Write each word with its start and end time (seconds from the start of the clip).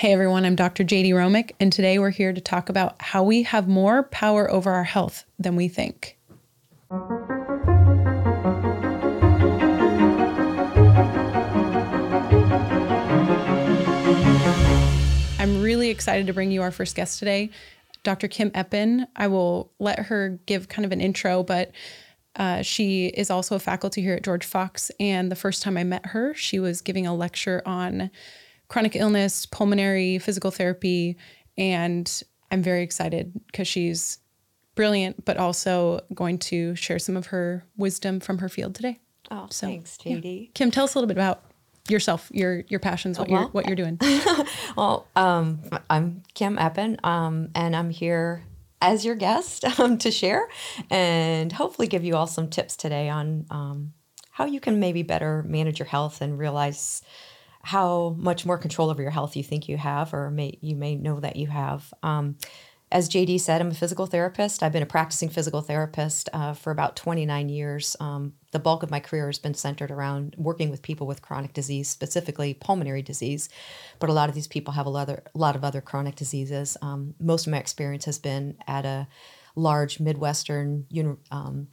Hey 0.00 0.14
everyone, 0.14 0.46
I'm 0.46 0.56
Dr. 0.56 0.82
JD 0.82 1.10
Romick, 1.10 1.52
and 1.60 1.70
today 1.70 1.98
we're 1.98 2.08
here 2.08 2.32
to 2.32 2.40
talk 2.40 2.70
about 2.70 3.02
how 3.02 3.22
we 3.22 3.42
have 3.42 3.68
more 3.68 4.04
power 4.04 4.50
over 4.50 4.70
our 4.70 4.84
health 4.84 5.26
than 5.38 5.56
we 5.56 5.68
think. 5.68 6.16
I'm 15.38 15.60
really 15.60 15.90
excited 15.90 16.26
to 16.28 16.32
bring 16.32 16.50
you 16.50 16.62
our 16.62 16.70
first 16.70 16.96
guest 16.96 17.18
today, 17.18 17.50
Dr. 18.02 18.26
Kim 18.26 18.50
Eppen. 18.52 19.06
I 19.16 19.26
will 19.26 19.70
let 19.78 19.98
her 19.98 20.40
give 20.46 20.70
kind 20.70 20.86
of 20.86 20.92
an 20.92 21.02
intro, 21.02 21.42
but 21.42 21.72
uh, 22.36 22.62
she 22.62 23.08
is 23.08 23.28
also 23.28 23.54
a 23.54 23.58
faculty 23.58 24.00
here 24.00 24.14
at 24.14 24.22
George 24.22 24.46
Fox. 24.46 24.90
And 24.98 25.30
the 25.30 25.36
first 25.36 25.62
time 25.62 25.76
I 25.76 25.84
met 25.84 26.06
her, 26.06 26.32
she 26.32 26.58
was 26.58 26.80
giving 26.80 27.06
a 27.06 27.14
lecture 27.14 27.60
on 27.66 28.10
chronic 28.70 28.96
illness, 28.96 29.44
pulmonary, 29.44 30.18
physical 30.18 30.50
therapy. 30.50 31.18
And 31.58 32.22
I'm 32.50 32.62
very 32.62 32.82
excited 32.82 33.38
because 33.46 33.68
she's 33.68 34.18
brilliant, 34.74 35.26
but 35.26 35.36
also 35.36 36.00
going 36.14 36.38
to 36.38 36.74
share 36.76 36.98
some 36.98 37.16
of 37.16 37.26
her 37.26 37.66
wisdom 37.76 38.20
from 38.20 38.38
her 38.38 38.48
field 38.48 38.74
today. 38.74 39.00
Oh, 39.30 39.48
so, 39.50 39.66
thanks, 39.66 39.98
JD. 39.98 40.40
Yeah. 40.40 40.50
Kim, 40.54 40.70
tell 40.70 40.84
us 40.84 40.94
a 40.94 40.98
little 40.98 41.08
bit 41.08 41.16
about 41.16 41.44
yourself, 41.88 42.30
your 42.32 42.64
your 42.68 42.80
passions, 42.80 43.18
what 43.18 43.28
well, 43.28 43.42
you're 43.42 43.50
what 43.50 43.66
you're 43.66 43.76
doing. 43.76 43.98
well, 44.76 45.06
um, 45.14 45.60
I'm 45.88 46.22
Kim 46.34 46.56
Eppen, 46.56 47.04
um, 47.04 47.50
and 47.54 47.76
I'm 47.76 47.90
here 47.90 48.44
as 48.80 49.04
your 49.04 49.14
guest 49.14 49.64
um, 49.78 49.98
to 49.98 50.10
share 50.10 50.48
and 50.88 51.52
hopefully 51.52 51.86
give 51.86 52.02
you 52.04 52.16
all 52.16 52.26
some 52.26 52.48
tips 52.48 52.76
today 52.76 53.08
on 53.08 53.46
um, 53.50 53.92
how 54.30 54.46
you 54.46 54.60
can 54.60 54.80
maybe 54.80 55.02
better 55.02 55.42
manage 55.42 55.78
your 55.78 55.86
health 55.86 56.20
and 56.20 56.38
realize 56.38 57.02
how 57.62 58.14
much 58.18 58.46
more 58.46 58.58
control 58.58 58.90
over 58.90 59.02
your 59.02 59.10
health 59.10 59.36
you 59.36 59.42
think 59.42 59.68
you 59.68 59.76
have, 59.76 60.14
or 60.14 60.30
may, 60.30 60.58
you 60.60 60.76
may 60.76 60.96
know 60.96 61.20
that 61.20 61.36
you 61.36 61.46
have. 61.48 61.92
Um, 62.02 62.36
as 62.92 63.08
JD 63.08 63.40
said, 63.40 63.60
I'm 63.60 63.70
a 63.70 63.74
physical 63.74 64.06
therapist. 64.06 64.62
I've 64.62 64.72
been 64.72 64.82
a 64.82 64.86
practicing 64.86 65.28
physical 65.28 65.60
therapist 65.60 66.28
uh, 66.32 66.54
for 66.54 66.72
about 66.72 66.96
29 66.96 67.48
years. 67.48 67.96
Um, 68.00 68.32
the 68.50 68.58
bulk 68.58 68.82
of 68.82 68.90
my 68.90 68.98
career 68.98 69.26
has 69.26 69.38
been 69.38 69.54
centered 69.54 69.92
around 69.92 70.34
working 70.36 70.70
with 70.70 70.82
people 70.82 71.06
with 71.06 71.22
chronic 71.22 71.52
disease, 71.52 71.88
specifically 71.88 72.52
pulmonary 72.52 73.02
disease. 73.02 73.48
But 74.00 74.10
a 74.10 74.12
lot 74.12 74.28
of 74.28 74.34
these 74.34 74.48
people 74.48 74.74
have 74.74 74.86
a 74.86 74.90
lot 74.90 75.08
of, 75.08 75.18
a 75.18 75.38
lot 75.38 75.54
of 75.54 75.62
other 75.62 75.80
chronic 75.80 76.16
diseases. 76.16 76.76
Um, 76.82 77.14
most 77.20 77.46
of 77.46 77.52
my 77.52 77.58
experience 77.58 78.06
has 78.06 78.18
been 78.18 78.56
at 78.66 78.84
a 78.84 79.06
large 79.54 80.00
Midwestern 80.00 80.86
um, 81.30 81.68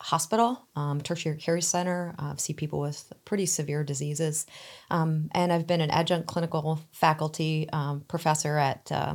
hospital, 0.00 0.66
um, 0.76 1.00
tertiary 1.00 1.36
care 1.36 1.60
center. 1.60 2.14
I 2.18 2.34
see 2.36 2.54
people 2.54 2.80
with 2.80 3.12
pretty 3.24 3.46
severe 3.46 3.84
diseases. 3.84 4.46
Um, 4.90 5.30
and 5.32 5.52
I've 5.52 5.66
been 5.66 5.80
an 5.80 5.90
adjunct 5.90 6.26
clinical 6.26 6.80
faculty 6.92 7.68
um, 7.72 8.00
professor 8.08 8.56
at 8.56 8.90
uh, 8.90 9.14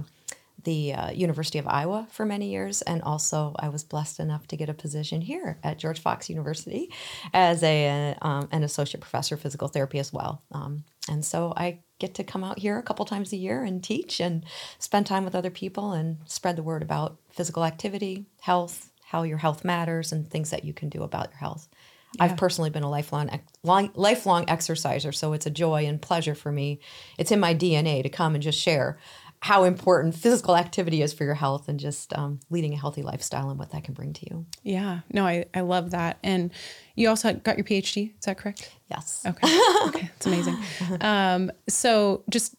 the 0.64 0.94
uh, 0.94 1.12
University 1.12 1.60
of 1.60 1.68
Iowa 1.68 2.08
for 2.12 2.26
many 2.26 2.50
years, 2.50 2.82
and 2.82 3.02
also 3.04 3.56
I 3.58 3.70
was 3.70 3.84
blessed 3.84 4.20
enough 4.20 4.48
to 4.48 4.58
get 4.58 4.70
a 4.70 4.74
position 4.74 5.22
here 5.22 5.60
at 5.64 5.78
George 5.78 6.00
Fox 6.00 6.30
University 6.30 6.92
as 7.34 7.64
a 7.64 8.16
um, 8.22 8.50
an 8.52 8.64
associate 8.64 9.02
professor 9.02 9.36
of 9.36 9.42
physical 9.42 9.68
therapy 9.68 10.00
as 10.00 10.12
well. 10.12 10.42
Um, 10.52 10.84
and 11.08 11.24
so 11.24 11.54
I 11.56 11.80
get 12.00 12.16
to 12.16 12.24
come 12.24 12.44
out 12.44 12.60
here 12.60 12.78
a 12.78 12.84
couple 12.84 13.06
times 13.06 13.32
a 13.32 13.38
year 13.38 13.64
and 13.64 13.84
teach 13.84 14.20
and 14.20 14.44
spend 14.80 15.06
time 15.06 15.24
with 15.24 15.36
other 15.36 15.52
people 15.52 15.94
and 15.94 16.18
spread 16.26 16.56
the 16.56 16.64
word 16.64 16.82
about 16.82 17.18
physical 17.30 17.64
activity, 17.64 18.26
health, 18.42 18.90
how 19.06 19.24
your 19.24 19.38
health 19.38 19.64
matters, 19.64 20.12
and 20.12 20.30
things 20.30 20.50
that 20.50 20.64
you 20.64 20.74
can 20.74 20.90
do 20.90 21.04
about 21.04 21.30
your 21.30 21.40
health. 21.40 21.68
Yeah. 22.16 22.26
I've 22.26 22.38
personally 22.38 22.70
been 22.70 22.84
a 22.84 22.90
lifelong 22.90 23.30
lifelong 23.64 24.50
exerciser, 24.50 25.12
so 25.12 25.34
it's 25.34 25.46
a 25.46 25.50
joy 25.52 25.86
and 25.86 26.02
pleasure 26.02 26.36
for 26.36 26.52
me. 26.52 26.80
It's 27.18 27.32
in 27.32 27.40
my 27.40 27.54
DNA 27.54 28.04
to 28.04 28.10
come 28.10 28.36
and 28.36 28.44
just 28.44 28.60
share 28.60 28.98
how 29.46 29.64
important 29.64 30.16
physical 30.16 30.56
activity 30.56 31.04
is 31.04 31.14
for 31.14 31.24
your 31.24 31.36
health 31.36 31.70
and 31.70 31.80
just 31.80 32.18
um, 32.18 32.40
leading 32.50 32.74
a 32.74 32.78
healthy 32.78 33.04
lifestyle 33.04 33.50
and 33.52 33.60
what 33.60 33.70
that 33.72 33.84
can 33.84 33.94
bring 33.94 34.12
to 34.12 34.26
you. 34.28 34.46
Yeah, 34.64 35.02
no, 35.12 35.24
I, 35.26 35.46
I 35.54 35.62
love 35.62 35.92
that. 35.92 36.18
And 36.24 36.52
you 36.96 37.10
also 37.10 37.32
got 37.34 37.56
your 37.56 37.66
PhD, 37.66 38.18
is 38.18 38.26
that 38.26 38.40
correct? 38.40 38.72
Yes. 38.90 39.24
Okay. 39.24 39.60
Okay, 39.88 40.10
it's 40.16 40.26
amazing. 40.26 40.58
Um, 41.02 41.52
so 41.68 42.24
just 42.30 42.56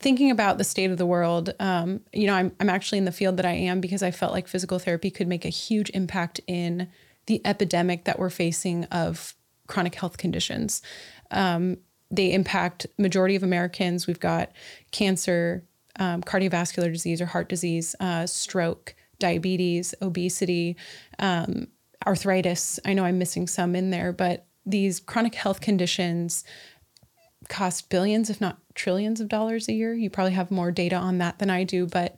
thinking 0.00 0.30
about 0.30 0.58
the 0.58 0.64
state 0.64 0.90
of 0.90 0.98
the 0.98 1.06
world, 1.06 1.54
um, 1.60 2.00
you 2.12 2.26
know, 2.26 2.34
I'm, 2.34 2.52
I'm 2.58 2.70
actually 2.70 2.98
in 2.98 3.04
the 3.04 3.12
field 3.12 3.36
that 3.36 3.46
I 3.46 3.52
am 3.52 3.80
because 3.80 4.02
I 4.02 4.10
felt 4.10 4.32
like 4.32 4.48
physical 4.48 4.78
therapy 4.78 5.10
could 5.10 5.28
make 5.28 5.44
a 5.44 5.50
huge 5.50 5.90
impact 5.90 6.40
in 6.46 6.88
the 7.26 7.40
epidemic 7.44 8.04
that 8.04 8.18
we're 8.18 8.30
facing 8.30 8.84
of 8.86 9.34
chronic 9.66 9.94
health 9.94 10.16
conditions. 10.16 10.82
Um, 11.30 11.78
they 12.10 12.32
impact 12.32 12.86
majority 12.98 13.36
of 13.36 13.42
Americans. 13.42 14.06
We've 14.06 14.18
got 14.18 14.50
cancer, 14.90 15.64
um, 15.98 16.22
cardiovascular 16.22 16.92
disease 16.92 17.20
or 17.20 17.26
heart 17.26 17.48
disease, 17.48 17.94
uh, 18.00 18.26
stroke, 18.26 18.94
diabetes, 19.18 19.94
obesity, 20.02 20.76
um, 21.18 21.68
arthritis. 22.06 22.80
I 22.84 22.94
know 22.94 23.04
I'm 23.04 23.18
missing 23.18 23.46
some 23.46 23.76
in 23.76 23.90
there, 23.90 24.12
but 24.12 24.46
these 24.64 24.98
chronic 24.98 25.34
health 25.34 25.60
conditions 25.60 26.42
cost 27.48 27.90
billions, 27.90 28.30
if 28.30 28.40
not 28.40 28.58
trillions 28.80 29.20
of 29.20 29.28
dollars 29.28 29.68
a 29.68 29.72
year. 29.72 29.94
You 29.94 30.10
probably 30.10 30.32
have 30.32 30.50
more 30.50 30.70
data 30.70 30.96
on 30.96 31.18
that 31.18 31.38
than 31.38 31.50
I 31.50 31.64
do, 31.64 31.86
but 31.86 32.16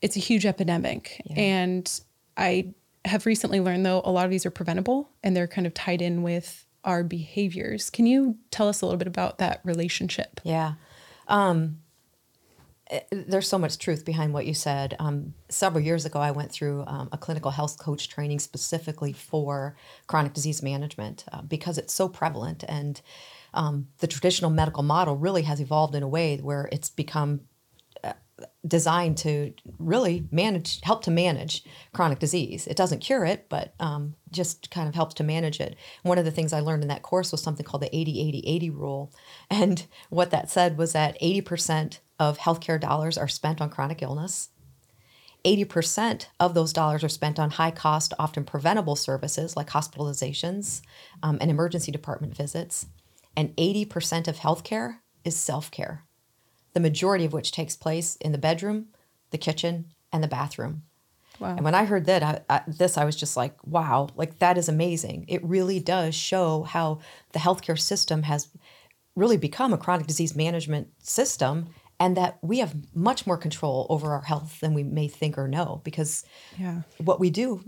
it's 0.00 0.16
a 0.16 0.20
huge 0.20 0.46
epidemic. 0.46 1.20
Yeah. 1.24 1.40
And 1.40 2.00
I 2.36 2.72
have 3.04 3.26
recently 3.26 3.60
learned, 3.60 3.84
though, 3.84 4.00
a 4.04 4.10
lot 4.10 4.24
of 4.24 4.30
these 4.30 4.46
are 4.46 4.50
preventable 4.50 5.10
and 5.22 5.36
they're 5.36 5.46
kind 5.46 5.66
of 5.66 5.74
tied 5.74 6.02
in 6.02 6.22
with 6.22 6.66
our 6.84 7.04
behaviors. 7.04 7.90
Can 7.90 8.06
you 8.06 8.36
tell 8.50 8.68
us 8.68 8.80
a 8.80 8.86
little 8.86 8.98
bit 8.98 9.08
about 9.08 9.38
that 9.38 9.60
relationship? 9.64 10.40
Yeah. 10.44 10.74
Um, 11.28 11.78
Eh, 12.92 13.00
there's 13.10 13.48
so 13.48 13.58
much 13.58 13.78
truth 13.78 14.04
behind 14.04 14.34
what 14.34 14.46
you 14.46 14.52
said. 14.52 14.94
Um, 14.98 15.34
several 15.48 15.82
years 15.82 16.04
ago, 16.04 16.20
I 16.20 16.30
went 16.30 16.52
through 16.52 16.84
um, 16.86 17.08
a 17.10 17.16
clinical 17.16 17.50
health 17.50 17.78
coach 17.78 18.08
training 18.08 18.38
specifically 18.38 19.12
for 19.12 19.74
chronic 20.06 20.34
disease 20.34 20.62
management 20.62 21.24
uh, 21.32 21.40
because 21.42 21.78
it's 21.78 21.94
so 21.94 22.08
prevalent. 22.08 22.64
And 22.68 23.00
um, 23.54 23.88
the 23.98 24.06
traditional 24.06 24.50
medical 24.50 24.82
model 24.82 25.16
really 25.16 25.42
has 25.42 25.60
evolved 25.60 25.94
in 25.94 26.02
a 26.02 26.08
way 26.08 26.36
where 26.38 26.68
it's 26.72 26.90
become 26.90 27.42
uh, 28.02 28.14
designed 28.66 29.18
to 29.18 29.52
really 29.78 30.26
manage, 30.30 30.80
help 30.82 31.04
to 31.04 31.10
manage 31.10 31.64
chronic 31.92 32.18
disease. 32.18 32.66
It 32.66 32.76
doesn't 32.76 33.00
cure 33.00 33.24
it, 33.24 33.46
but 33.48 33.74
um, 33.78 34.14
just 34.30 34.70
kind 34.70 34.88
of 34.88 34.94
helps 34.94 35.14
to 35.14 35.24
manage 35.24 35.60
it. 35.60 35.76
One 36.02 36.18
of 36.18 36.24
the 36.24 36.30
things 36.30 36.52
I 36.52 36.60
learned 36.60 36.82
in 36.82 36.88
that 36.88 37.02
course 37.02 37.30
was 37.30 37.42
something 37.42 37.64
called 37.64 37.82
the 37.82 37.94
80 37.96 38.20
80 38.28 38.38
80 38.46 38.70
rule. 38.70 39.12
And 39.50 39.86
what 40.10 40.30
that 40.30 40.50
said 40.50 40.78
was 40.78 40.92
that 40.92 41.20
80% 41.20 41.98
of 42.18 42.38
healthcare 42.38 42.80
dollars 42.80 43.18
are 43.18 43.28
spent 43.28 43.60
on 43.60 43.70
chronic 43.70 44.02
illness. 44.02 44.48
80% 45.44 46.26
of 46.38 46.54
those 46.54 46.72
dollars 46.72 47.02
are 47.02 47.08
spent 47.08 47.38
on 47.38 47.50
high 47.50 47.70
cost, 47.70 48.14
often 48.18 48.44
preventable 48.44 48.96
services 48.96 49.56
like 49.56 49.70
hospitalizations 49.70 50.82
um, 51.22 51.38
and 51.40 51.50
emergency 51.50 51.90
department 51.90 52.36
visits. 52.36 52.86
And 53.36 53.56
80% 53.56 54.28
of 54.28 54.38
healthcare 54.38 54.98
is 55.24 55.36
self 55.36 55.70
care, 55.70 56.04
the 56.74 56.80
majority 56.80 57.24
of 57.24 57.32
which 57.32 57.52
takes 57.52 57.76
place 57.76 58.16
in 58.16 58.32
the 58.32 58.38
bedroom, 58.38 58.88
the 59.30 59.38
kitchen, 59.38 59.86
and 60.12 60.22
the 60.22 60.28
bathroom. 60.28 60.82
Wow. 61.40 61.56
And 61.56 61.64
when 61.64 61.74
I 61.74 61.86
heard 61.86 62.04
that, 62.06 62.22
I, 62.22 62.40
I, 62.48 62.62
this, 62.66 62.96
I 62.98 63.04
was 63.04 63.16
just 63.16 63.36
like, 63.36 63.56
wow, 63.66 64.08
like 64.14 64.38
that 64.38 64.58
is 64.58 64.68
amazing. 64.68 65.24
It 65.28 65.44
really 65.44 65.80
does 65.80 66.14
show 66.14 66.62
how 66.62 67.00
the 67.32 67.38
healthcare 67.38 67.78
system 67.78 68.24
has 68.24 68.48
really 69.16 69.36
become 69.36 69.72
a 69.72 69.78
chronic 69.78 70.06
disease 70.06 70.36
management 70.36 70.88
system 70.98 71.68
and 71.98 72.16
that 72.16 72.38
we 72.42 72.58
have 72.58 72.74
much 72.94 73.26
more 73.26 73.36
control 73.36 73.86
over 73.88 74.12
our 74.12 74.22
health 74.22 74.58
than 74.60 74.74
we 74.74 74.82
may 74.82 75.08
think 75.08 75.38
or 75.38 75.46
know 75.46 75.80
because 75.84 76.24
yeah. 76.58 76.82
what 76.98 77.20
we 77.20 77.30
do 77.30 77.62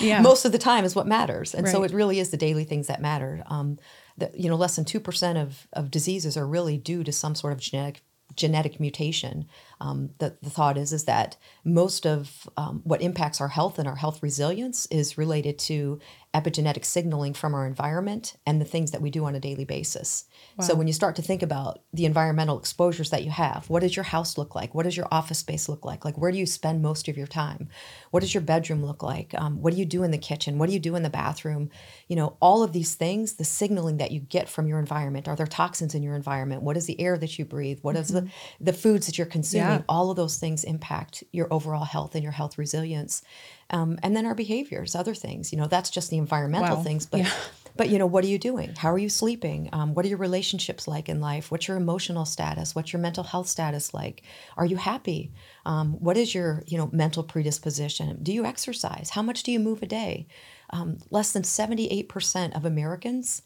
yeah. 0.00 0.20
most 0.22 0.44
of 0.44 0.52
the 0.52 0.58
time 0.58 0.84
is 0.84 0.94
what 0.94 1.06
matters 1.06 1.54
and 1.54 1.64
right. 1.64 1.72
so 1.72 1.82
it 1.82 1.92
really 1.92 2.18
is 2.18 2.30
the 2.30 2.36
daily 2.36 2.64
things 2.64 2.88
that 2.88 3.00
matter 3.00 3.42
um, 3.46 3.78
that 4.16 4.38
you 4.38 4.48
know 4.48 4.56
less 4.56 4.76
than 4.76 4.84
2% 4.84 5.42
of, 5.42 5.66
of 5.72 5.90
diseases 5.90 6.36
are 6.36 6.46
really 6.46 6.76
due 6.78 7.04
to 7.04 7.12
some 7.12 7.34
sort 7.34 7.52
of 7.52 7.60
genetic 7.60 8.02
genetic 8.36 8.80
mutation. 8.80 9.46
Um, 9.80 10.10
the, 10.18 10.36
the 10.42 10.50
thought 10.50 10.78
is 10.78 10.92
is 10.92 11.04
that 11.04 11.36
most 11.64 12.06
of 12.06 12.48
um, 12.56 12.80
what 12.84 13.02
impacts 13.02 13.40
our 13.40 13.48
health 13.48 13.78
and 13.78 13.88
our 13.88 13.96
health 13.96 14.22
resilience 14.22 14.86
is 14.86 15.18
related 15.18 15.58
to 15.60 16.00
epigenetic 16.34 16.84
signaling 16.84 17.32
from 17.32 17.54
our 17.54 17.64
environment 17.64 18.34
and 18.44 18.60
the 18.60 18.64
things 18.64 18.90
that 18.90 19.00
we 19.00 19.08
do 19.08 19.24
on 19.24 19.36
a 19.36 19.40
daily 19.40 19.64
basis. 19.64 20.24
Wow. 20.56 20.64
So 20.64 20.74
when 20.74 20.88
you 20.88 20.92
start 20.92 21.14
to 21.16 21.22
think 21.22 21.42
about 21.42 21.80
the 21.92 22.06
environmental 22.06 22.58
exposures 22.58 23.10
that 23.10 23.22
you 23.22 23.30
have, 23.30 23.70
what 23.70 23.80
does 23.80 23.94
your 23.94 24.04
house 24.04 24.36
look 24.36 24.54
like? 24.54 24.74
What 24.74 24.82
does 24.82 24.96
your 24.96 25.06
office 25.12 25.38
space 25.38 25.68
look 25.68 25.84
like? 25.84 26.04
Like 26.04 26.18
where 26.18 26.32
do 26.32 26.38
you 26.38 26.46
spend 26.46 26.82
most 26.82 27.06
of 27.06 27.16
your 27.16 27.28
time? 27.28 27.68
What 28.10 28.20
does 28.20 28.34
your 28.34 28.40
bedroom 28.40 28.84
look 28.84 29.02
like? 29.02 29.32
Um, 29.34 29.62
what 29.62 29.72
do 29.72 29.78
you 29.78 29.84
do 29.84 30.02
in 30.02 30.10
the 30.10 30.18
kitchen? 30.18 30.58
What 30.58 30.66
do 30.66 30.72
you 30.72 30.80
do 30.80 30.96
in 30.96 31.04
the 31.04 31.10
bathroom? 31.10 31.70
You 32.08 32.16
know, 32.16 32.36
all 32.40 32.64
of 32.64 32.72
these 32.72 32.96
things, 32.96 33.34
the 33.34 33.44
signaling 33.44 33.98
that 33.98 34.10
you 34.10 34.18
get 34.18 34.48
from 34.48 34.66
your 34.66 34.80
environment. 34.80 35.28
Are 35.28 35.36
there 35.36 35.46
toxins 35.46 35.94
in 35.94 36.02
your 36.02 36.16
environment? 36.16 36.62
What 36.62 36.76
is 36.76 36.86
the 36.86 37.00
air 37.00 37.16
that 37.16 37.38
you 37.38 37.44
breathe? 37.44 37.78
What 37.82 37.94
mm-hmm. 37.94 38.02
is 38.02 38.08
the, 38.08 38.22
mm-hmm. 38.22 38.64
the 38.64 38.72
foods 38.72 39.06
that 39.06 39.18
you're 39.18 39.26
consuming? 39.28 39.63
All 39.88 40.10
of 40.10 40.16
those 40.16 40.38
things 40.38 40.64
impact 40.64 41.24
your 41.32 41.52
overall 41.52 41.84
health 41.84 42.14
and 42.14 42.22
your 42.22 42.32
health 42.32 42.58
resilience. 42.58 43.22
Um, 43.70 43.98
and 44.02 44.16
then 44.16 44.26
our 44.26 44.34
behaviors, 44.34 44.94
other 44.94 45.14
things. 45.14 45.52
You 45.52 45.58
know, 45.58 45.66
that's 45.66 45.90
just 45.90 46.10
the 46.10 46.18
environmental 46.18 46.76
wow. 46.76 46.82
things, 46.82 47.06
but 47.06 47.20
yeah. 47.20 47.30
but 47.76 47.88
you 47.88 47.98
know, 47.98 48.06
what 48.06 48.24
are 48.24 48.28
you 48.28 48.38
doing? 48.38 48.74
How 48.76 48.92
are 48.92 48.98
you 48.98 49.08
sleeping? 49.08 49.68
Um, 49.72 49.94
what 49.94 50.04
are 50.04 50.08
your 50.08 50.18
relationships 50.18 50.86
like 50.86 51.08
in 51.08 51.20
life? 51.20 51.50
What's 51.50 51.66
your 51.66 51.76
emotional 51.76 52.24
status? 52.24 52.74
What's 52.74 52.92
your 52.92 53.00
mental 53.00 53.24
health 53.24 53.48
status 53.48 53.94
like? 53.94 54.22
Are 54.56 54.66
you 54.66 54.76
happy? 54.76 55.32
Um, 55.64 55.94
what 55.94 56.16
is 56.16 56.34
your 56.34 56.62
you 56.66 56.78
know 56.78 56.90
mental 56.92 57.22
predisposition? 57.22 58.18
Do 58.22 58.32
you 58.32 58.44
exercise? 58.44 59.10
How 59.10 59.22
much 59.22 59.42
do 59.42 59.50
you 59.50 59.60
move 59.60 59.82
a 59.82 59.86
day? 59.86 60.26
Um, 60.70 60.98
less 61.10 61.32
than 61.32 61.44
seventy 61.44 61.86
eight 61.88 62.08
percent 62.08 62.54
of 62.54 62.64
Americans 62.64 63.42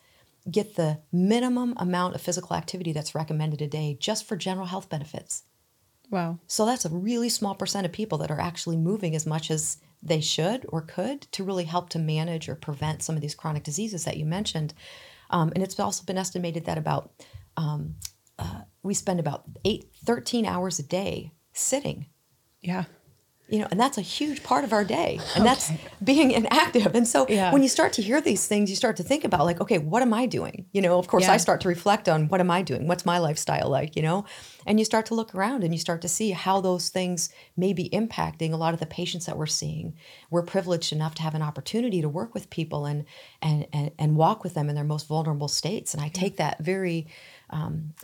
get 0.51 0.77
the 0.77 0.99
minimum 1.13 1.75
amount 1.77 2.15
of 2.15 2.21
physical 2.21 2.57
activity 2.57 2.93
that's 2.93 3.15
recommended 3.15 3.61
a 3.61 3.67
day 3.67 3.97
just 4.01 4.27
for 4.27 4.37
general 4.37 4.67
health 4.67 4.89
benefits. 4.89 5.45
Wow. 6.11 6.39
So 6.47 6.65
that's 6.65 6.85
a 6.85 6.91
really 6.91 7.29
small 7.29 7.55
percent 7.55 7.85
of 7.85 7.93
people 7.93 8.19
that 8.19 8.31
are 8.31 8.41
actually 8.41 8.77
moving 8.77 9.15
as 9.15 9.27
much 9.27 9.51
as 9.51 9.79
they 10.03 10.21
should 10.21 10.65
or 10.69 10.81
could 10.81 11.23
to 11.33 11.45
really 11.45 11.65
help 11.65 11.91
to 11.91 11.99
manage 11.99 12.49
or 12.49 12.55
prevent 12.55 13.03
some 13.03 13.15
of 13.15 13.21
these 13.21 13.35
chronic 13.35 13.63
diseases 13.63 14.05
that 14.05 14.17
you 14.17 14.25
mentioned. 14.25 14.73
Um, 15.31 15.53
and 15.55 15.63
it's 15.63 15.79
also 15.79 16.05
been 16.05 16.17
estimated 16.17 16.65
that 16.65 16.79
about 16.79 17.13
um, 17.57 17.97
uh, 18.39 18.63
we 18.83 18.95
spend 18.95 19.21
about 19.21 19.45
eight, 19.65 19.91
13 20.05 20.47
hours 20.47 20.79
a 20.79 20.83
day 20.83 21.33
sitting. 21.53 22.07
Yeah 22.63 22.85
you 23.49 23.59
know 23.59 23.69
and 23.71 23.81
that's 23.81 23.99
a 23.99 24.03
huge 24.03 24.43
part 24.43 24.65
of 24.65 24.73
our 24.73 24.85
day 24.85 25.19
and 25.35 25.45
that's 25.45 25.73
being 26.03 26.31
inactive. 26.31 26.95
And 26.95 27.07
so 27.07 27.27
yeah. 27.29 27.53
when 27.53 27.63
you 27.63 27.69
start 27.69 27.93
to 27.95 28.03
hear 28.03 28.21
these 28.21 28.47
things 28.47 28.71
you 28.71 28.77
start 28.77 28.97
to 28.97 29.03
think 29.03 29.25
about 29.25 29.45
like 29.45 29.61
okay 29.61 29.79
what 29.79 30.03
am 30.03 30.13
i 30.13 30.27
doing? 30.27 30.67
You 30.73 30.83
know 30.83 30.99
of 30.99 31.09
course 31.09 31.25
yeah. 31.25 31.33
i 31.33 31.37
start 31.37 31.61
to 31.63 31.69
reflect 31.69 32.09
on 32.09 32.29
what 32.29 32.41
am 32.41 32.51
i 32.51 32.63
doing? 32.63 32.87
What's 32.87 33.07
my 33.07 33.19
lifestyle 33.19 33.69
like 33.69 33.97
you 33.97 34.03
know? 34.03 34.25
And 34.67 34.79
you 34.79 34.85
start 34.85 35.07
to 35.07 35.15
look 35.15 35.35
around 35.35 35.65
and 35.65 35.73
you 35.73 35.79
start 35.79 36.03
to 36.03 36.09
see 36.09 36.31
how 36.33 36.61
those 36.61 36.91
things 36.91 37.31
may 37.57 37.73
be 37.73 37.89
impacting 37.91 38.53
a 38.53 38.57
lot 38.57 38.75
of 38.75 38.81
the 38.81 38.87
patients 38.87 39.25
that 39.27 39.39
we're 39.39 39.47
seeing. 39.47 39.95
We're 40.31 40.43
privileged 40.43 40.93
enough 40.93 41.15
to 41.17 41.23
have 41.23 41.35
an 41.35 41.43
opportunity 41.43 42.03
to 42.03 42.09
work 42.09 42.35
with 42.35 42.51
people 42.51 42.85
and 42.85 43.05
and 43.41 43.67
and, 43.73 43.91
and 43.99 44.17
walk 44.17 44.45
with 44.45 44.55
them 44.55 44.69
in 44.69 44.75
their 44.75 44.85
most 44.85 45.09
vulnerable 45.09 45.49
states. 45.49 45.95
And 45.95 46.03
i 46.03 46.09
take 46.09 46.37
that 46.37 46.59
very 46.59 47.07
um, 47.51 47.95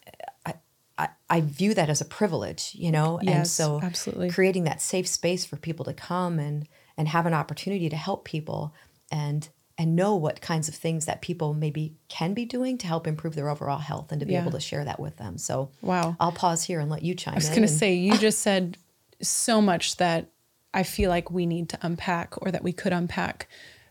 I, 0.96 1.08
I 1.28 1.40
view 1.40 1.74
that 1.74 1.90
as 1.90 2.00
a 2.00 2.04
privilege, 2.04 2.72
you 2.74 2.92
know, 2.92 3.18
yes, 3.22 3.34
and 3.34 3.46
so 3.46 3.80
absolutely 3.82 4.30
creating 4.30 4.64
that 4.64 4.80
safe 4.80 5.08
space 5.08 5.44
for 5.44 5.56
people 5.56 5.84
to 5.86 5.94
come 5.94 6.38
and 6.38 6.68
and 6.96 7.08
have 7.08 7.26
an 7.26 7.34
opportunity 7.34 7.88
to 7.88 7.96
help 7.96 8.24
people 8.24 8.74
and 9.10 9.48
and 9.76 9.96
know 9.96 10.14
what 10.14 10.40
kinds 10.40 10.68
of 10.68 10.74
things 10.74 11.06
that 11.06 11.20
people 11.20 11.52
maybe 11.52 11.96
can 12.08 12.32
be 12.32 12.44
doing 12.44 12.78
to 12.78 12.86
help 12.86 13.06
improve 13.06 13.34
their 13.34 13.48
overall 13.48 13.78
health 13.78 14.12
and 14.12 14.20
to 14.20 14.26
be 14.26 14.34
yeah. 14.34 14.42
able 14.42 14.52
to 14.52 14.60
share 14.60 14.84
that 14.84 15.00
with 15.00 15.16
them. 15.16 15.36
So 15.36 15.70
wow, 15.82 16.16
I'll 16.20 16.32
pause 16.32 16.62
here 16.62 16.78
and 16.78 16.88
let 16.88 17.02
you 17.02 17.14
chime 17.14 17.34
in. 17.34 17.36
I 17.36 17.40
was 17.40 17.48
going 17.48 17.62
to 17.62 17.68
say 17.68 17.94
you 17.94 18.16
just 18.18 18.40
said 18.40 18.78
so 19.20 19.60
much 19.60 19.96
that 19.96 20.30
I 20.72 20.84
feel 20.84 21.10
like 21.10 21.30
we 21.30 21.46
need 21.46 21.68
to 21.70 21.78
unpack 21.82 22.34
or 22.42 22.50
that 22.50 22.62
we 22.62 22.72
could 22.72 22.92
unpack. 22.92 23.48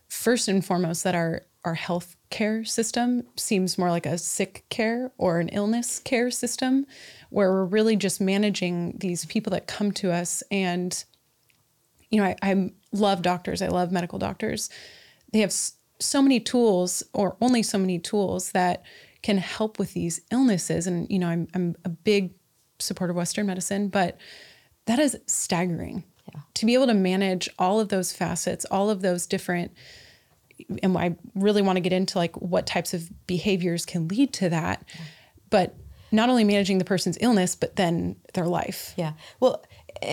First 0.08 0.48
and 0.48 0.64
foremost, 0.64 1.04
that 1.04 1.14
our 1.14 1.42
our 1.64 1.74
health 1.74 2.16
care 2.30 2.64
system 2.64 3.24
seems 3.36 3.78
more 3.78 3.90
like 3.90 4.06
a 4.06 4.18
sick 4.18 4.64
care 4.68 5.12
or 5.18 5.40
an 5.40 5.48
illness 5.48 5.98
care 5.98 6.30
system 6.30 6.86
where 7.30 7.50
we're 7.50 7.64
really 7.64 7.96
just 7.96 8.20
managing 8.20 8.96
these 8.98 9.24
people 9.24 9.50
that 9.50 9.66
come 9.66 9.92
to 9.92 10.12
us. 10.12 10.42
And 10.50 11.04
you 12.10 12.20
know 12.20 12.26
I, 12.26 12.36
I 12.42 12.70
love 12.92 13.22
doctors. 13.22 13.62
I 13.62 13.68
love 13.68 13.92
medical 13.92 14.18
doctors. 14.18 14.68
They 15.32 15.40
have 15.40 15.52
so 16.00 16.20
many 16.22 16.40
tools 16.40 17.02
or 17.12 17.36
only 17.40 17.62
so 17.62 17.78
many 17.78 17.98
tools 17.98 18.52
that 18.52 18.82
can 19.22 19.38
help 19.38 19.78
with 19.78 19.94
these 19.94 20.20
illnesses. 20.30 20.86
And 20.86 21.10
you 21.10 21.18
know 21.18 21.28
i'm, 21.28 21.48
I'm 21.54 21.76
a 21.84 21.88
big 21.88 22.34
supporter 22.78 23.12
of 23.12 23.16
western 23.16 23.46
medicine 23.46 23.88
but 23.88 24.18
that 24.86 24.98
is 24.98 25.16
staggering 25.26 26.04
yeah. 26.34 26.40
to 26.54 26.66
be 26.66 26.74
able 26.74 26.88
to 26.88 26.94
manage 26.94 27.48
all 27.58 27.80
of 27.80 27.88
those 27.88 28.12
facets 28.12 28.64
all 28.66 28.90
of 28.90 29.00
those 29.00 29.26
different 29.26 29.72
and 30.82 30.96
I 30.96 31.16
really 31.34 31.62
want 31.62 31.76
to 31.76 31.80
get 31.80 31.92
into 31.92 32.18
like 32.18 32.36
what 32.36 32.66
types 32.66 32.94
of 32.94 33.10
behaviors 33.26 33.84
can 33.84 34.08
lead 34.08 34.32
to 34.34 34.48
that. 34.50 34.84
But 35.50 35.76
not 36.12 36.28
only 36.28 36.44
managing 36.44 36.78
the 36.78 36.84
person's 36.84 37.18
illness, 37.20 37.56
but 37.56 37.76
then 37.76 38.16
their 38.34 38.46
life. 38.46 38.94
Yeah. 38.96 39.14
Well, 39.40 39.64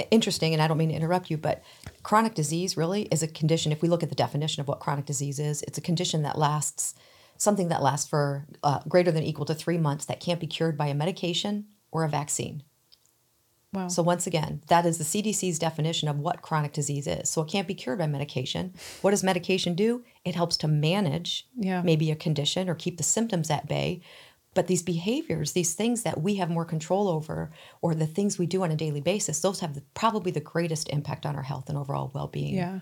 interesting, 0.09 0.53
and 0.53 0.61
I 0.61 0.67
don't 0.67 0.77
mean 0.77 0.89
to 0.89 0.95
interrupt 0.95 1.29
you, 1.29 1.37
but 1.37 1.63
chronic 2.03 2.33
disease 2.33 2.75
really 2.75 3.03
is 3.03 3.21
a 3.23 3.27
condition. 3.27 3.71
If 3.71 3.81
we 3.81 3.87
look 3.87 4.03
at 4.03 4.09
the 4.09 4.15
definition 4.15 4.61
of 4.61 4.67
what 4.67 4.79
chronic 4.79 5.05
disease 5.05 5.39
is, 5.39 5.61
it's 5.63 5.77
a 5.77 5.81
condition 5.81 6.23
that 6.23 6.37
lasts 6.37 6.95
something 7.37 7.69
that 7.69 7.81
lasts 7.81 8.07
for 8.07 8.45
uh, 8.63 8.79
greater 8.87 9.11
than 9.11 9.23
equal 9.23 9.45
to 9.45 9.55
three 9.55 9.77
months 9.77 10.05
that 10.05 10.19
can't 10.19 10.39
be 10.39 10.45
cured 10.45 10.77
by 10.77 10.87
a 10.87 10.93
medication 10.93 11.65
or 11.91 12.03
a 12.03 12.09
vaccine. 12.09 12.61
Wow. 13.73 13.87
So 13.87 14.03
once 14.03 14.27
again, 14.27 14.61
that 14.67 14.85
is 14.85 14.97
the 14.97 15.03
CDC's 15.05 15.57
definition 15.57 16.09
of 16.09 16.19
what 16.19 16.41
chronic 16.41 16.73
disease 16.73 17.07
is. 17.07 17.29
So 17.29 17.41
it 17.41 17.47
can't 17.47 17.67
be 17.67 17.73
cured 17.73 17.99
by 17.99 18.07
medication. 18.07 18.73
What 19.01 19.11
does 19.11 19.23
medication 19.23 19.75
do? 19.75 20.03
It 20.25 20.35
helps 20.35 20.57
to 20.57 20.67
manage 20.67 21.47
yeah. 21.55 21.81
maybe 21.81 22.11
a 22.11 22.15
condition 22.15 22.67
or 22.67 22.75
keep 22.75 22.97
the 22.97 23.03
symptoms 23.03 23.49
at 23.49 23.69
bay. 23.69 24.01
But 24.53 24.67
these 24.67 24.83
behaviors, 24.83 25.53
these 25.53 25.73
things 25.73 26.03
that 26.03 26.21
we 26.21 26.35
have 26.35 26.49
more 26.49 26.65
control 26.65 27.07
over, 27.07 27.51
or 27.81 27.95
the 27.95 28.05
things 28.05 28.37
we 28.37 28.45
do 28.45 28.63
on 28.63 28.71
a 28.71 28.75
daily 28.75 28.99
basis, 28.99 29.39
those 29.39 29.61
have 29.61 29.75
the, 29.75 29.83
probably 29.93 30.33
the 30.33 30.41
greatest 30.41 30.89
impact 30.89 31.25
on 31.25 31.37
our 31.37 31.43
health 31.43 31.69
and 31.69 31.77
overall 31.77 32.11
well-being. 32.13 32.55
Yeah, 32.55 32.79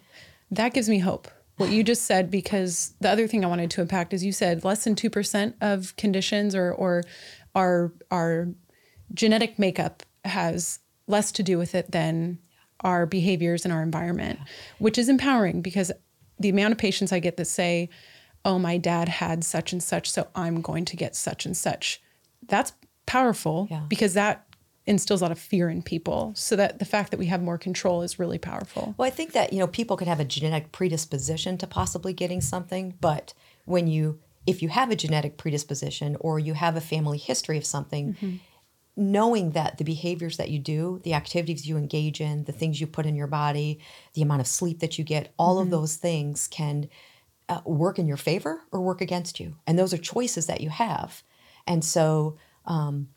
that 0.49 0.73
gives 0.73 0.89
me 0.89 0.97
hope. 0.97 1.27
What 1.57 1.69
you 1.69 1.83
just 1.83 2.05
said, 2.05 2.31
because 2.31 2.93
the 3.01 3.09
other 3.09 3.27
thing 3.27 3.45
I 3.45 3.47
wanted 3.47 3.69
to 3.71 3.81
impact 3.81 4.13
is 4.13 4.25
you 4.25 4.31
said 4.31 4.63
less 4.63 4.83
than 4.83 4.95
two 4.95 5.11
percent 5.11 5.57
of 5.61 5.95
conditions 5.95 6.55
or 6.55 6.71
or 6.71 7.03
our 7.53 7.91
our 8.09 8.47
genetic 9.13 9.59
makeup 9.59 10.01
has 10.25 10.79
less 11.07 11.31
to 11.33 11.43
do 11.43 11.57
with 11.57 11.75
it 11.75 11.91
than 11.91 12.39
our 12.81 13.05
behaviors 13.05 13.65
and 13.65 13.73
our 13.73 13.81
environment, 13.81 14.39
which 14.77 14.97
is 14.97 15.09
empowering 15.09 15.61
because 15.61 15.91
the 16.39 16.49
amount 16.49 16.71
of 16.71 16.77
patients 16.77 17.11
I 17.11 17.19
get 17.19 17.37
that 17.37 17.45
say, 17.45 17.89
oh, 18.45 18.57
my 18.57 18.77
dad 18.77 19.09
had 19.09 19.43
such 19.43 19.73
and 19.73 19.83
such, 19.83 20.09
so 20.09 20.27
I'm 20.33 20.61
going 20.61 20.85
to 20.85 20.95
get 20.95 21.15
such 21.15 21.45
and 21.45 21.57
such. 21.57 22.01
That's 22.47 22.71
powerful 23.05 23.67
yeah. 23.69 23.83
because 23.89 24.13
that 24.13 24.45
instills 24.85 25.21
a 25.21 25.25
lot 25.25 25.31
of 25.31 25.39
fear 25.39 25.69
in 25.69 25.83
people. 25.83 26.31
So 26.35 26.55
that 26.55 26.79
the 26.79 26.85
fact 26.85 27.11
that 27.11 27.17
we 27.17 27.25
have 27.25 27.41
more 27.41 27.57
control 27.57 28.01
is 28.01 28.17
really 28.17 28.37
powerful. 28.37 28.95
Well, 28.97 29.05
I 29.05 29.11
think 29.11 29.33
that, 29.33 29.51
you 29.51 29.59
know, 29.59 29.67
people 29.67 29.97
can 29.97 30.07
have 30.07 30.19
a 30.19 30.25
genetic 30.25 30.71
predisposition 30.71 31.57
to 31.57 31.67
possibly 31.67 32.13
getting 32.13 32.39
something, 32.39 32.95
but 33.01 33.33
when 33.65 33.87
you 33.87 34.19
if 34.47 34.63
you 34.63 34.69
have 34.69 34.89
a 34.89 34.95
genetic 34.95 35.37
predisposition 35.37 36.17
or 36.21 36.39
you 36.39 36.53
have 36.53 36.75
a 36.75 36.81
family 36.81 37.19
history 37.19 37.57
of 37.57 37.65
something, 37.65 38.13
mm-hmm 38.13 38.37
knowing 38.95 39.51
that 39.51 39.77
the 39.77 39.83
behaviors 39.83 40.37
that 40.37 40.49
you 40.49 40.59
do, 40.59 40.99
the 41.03 41.13
activities 41.13 41.67
you 41.67 41.77
engage 41.77 42.19
in, 42.19 42.43
the 42.43 42.51
things 42.51 42.81
you 42.81 42.87
put 42.87 43.05
in 43.05 43.15
your 43.15 43.27
body, 43.27 43.79
the 44.13 44.21
amount 44.21 44.41
of 44.41 44.47
sleep 44.47 44.79
that 44.79 44.97
you 44.97 45.03
get, 45.03 45.33
all 45.37 45.55
mm-hmm. 45.55 45.63
of 45.63 45.69
those 45.69 45.95
things 45.95 46.47
can 46.47 46.89
uh, 47.47 47.61
work 47.65 47.97
in 47.97 48.07
your 48.07 48.17
favor 48.17 48.61
or 48.71 48.81
work 48.81 49.01
against 49.01 49.39
you. 49.39 49.55
And 49.65 49.79
those 49.79 49.93
are 49.93 49.97
choices 49.97 50.47
that 50.47 50.61
you 50.61 50.69
have. 50.69 51.23
And 51.65 51.83
so, 51.83 52.37
um, 52.65 53.09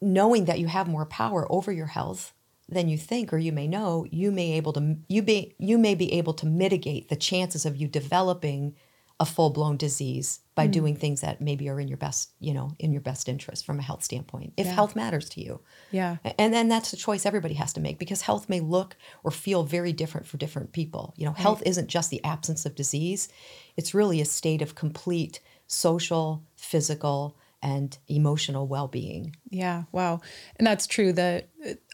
knowing 0.00 0.44
that 0.44 0.58
you 0.58 0.66
have 0.66 0.86
more 0.86 1.06
power 1.06 1.50
over 1.50 1.72
your 1.72 1.86
health 1.86 2.34
than 2.68 2.88
you 2.88 2.98
think 2.98 3.32
or 3.32 3.38
you 3.38 3.52
may 3.52 3.66
know, 3.66 4.06
you 4.10 4.30
may 4.30 4.52
able 4.52 4.72
to 4.74 4.96
you 5.08 5.22
be 5.22 5.54
you 5.58 5.78
may 5.78 5.94
be 5.94 6.12
able 6.14 6.34
to 6.34 6.46
mitigate 6.46 7.08
the 7.08 7.16
chances 7.16 7.64
of 7.64 7.76
you 7.76 7.88
developing 7.88 8.74
a 9.18 9.24
full-blown 9.24 9.78
disease 9.78 10.40
by 10.54 10.68
mm. 10.68 10.72
doing 10.72 10.94
things 10.96 11.22
that 11.22 11.40
maybe 11.40 11.68
are 11.70 11.80
in 11.80 11.88
your 11.88 11.96
best 11.96 12.30
you 12.38 12.52
know 12.52 12.70
in 12.78 12.92
your 12.92 13.00
best 13.00 13.28
interest 13.28 13.64
from 13.64 13.78
a 13.78 13.82
health 13.82 14.02
standpoint 14.02 14.52
if 14.56 14.66
yeah. 14.66 14.72
health 14.72 14.94
matters 14.94 15.28
to 15.30 15.40
you. 15.40 15.60
Yeah. 15.90 16.16
And 16.38 16.52
then 16.52 16.68
that's 16.68 16.92
a 16.92 16.96
choice 16.96 17.24
everybody 17.24 17.54
has 17.54 17.72
to 17.74 17.80
make 17.80 17.98
because 17.98 18.22
health 18.22 18.48
may 18.48 18.60
look 18.60 18.96
or 19.24 19.30
feel 19.30 19.62
very 19.62 19.92
different 19.92 20.26
for 20.26 20.36
different 20.36 20.72
people. 20.72 21.14
You 21.16 21.24
know 21.24 21.32
right. 21.32 21.40
health 21.40 21.62
isn't 21.64 21.88
just 21.88 22.10
the 22.10 22.22
absence 22.24 22.66
of 22.66 22.74
disease. 22.74 23.28
It's 23.76 23.94
really 23.94 24.20
a 24.20 24.26
state 24.26 24.62
of 24.62 24.74
complete 24.74 25.40
social 25.66 26.42
physical 26.54 27.36
and 27.62 27.96
emotional 28.08 28.66
well-being. 28.66 29.34
Yeah. 29.48 29.84
Wow. 29.90 30.20
And 30.56 30.66
that's 30.66 30.86
true 30.86 31.12
that 31.14 31.48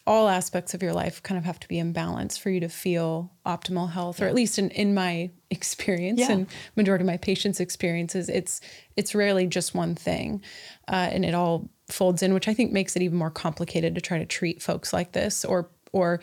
all 0.07 0.29
aspects 0.29 0.75
of 0.75 0.83
your 0.83 0.93
life 0.93 1.23
kind 1.23 1.39
of 1.39 1.45
have 1.45 1.61
to 1.61 1.69
be 1.69 1.79
in 1.79 1.93
balance 1.93 2.37
for 2.37 2.51
you 2.51 2.61
to 2.61 2.69
feel 2.69 3.31
optimal 3.47 3.91
health 3.91 4.21
or 4.21 4.27
at 4.27 4.35
least 4.35 4.59
in, 4.59 4.71
in 4.71 4.95
my 4.95 5.31
experience 5.51 6.21
yeah. 6.21 6.33
and 6.33 6.47
majority 6.77 7.03
of 7.03 7.07
my 7.07 7.17
patients 7.17 7.61
experiences 7.61 8.29
it's 8.29 8.61
it's 8.97 9.15
rarely 9.15 9.47
just 9.47 9.75
one 9.75 9.95
thing 9.95 10.43
uh, 10.89 11.09
and 11.13 11.25
it 11.25 11.35
all 11.35 11.69
folds 11.89 12.23
in 12.23 12.35
which 12.35 12.49
i 12.49 12.55
think 12.55 12.73
makes 12.73 12.97
it 12.97 13.03
even 13.03 13.19
more 13.19 13.31
complicated 13.31 13.95
to 13.95 14.01
try 14.01 14.19
to 14.19 14.27
treat 14.27 14.63
folks 14.63 14.93
like 14.93 15.13
this 15.13 15.45
or 15.45 15.71
or 15.93 16.21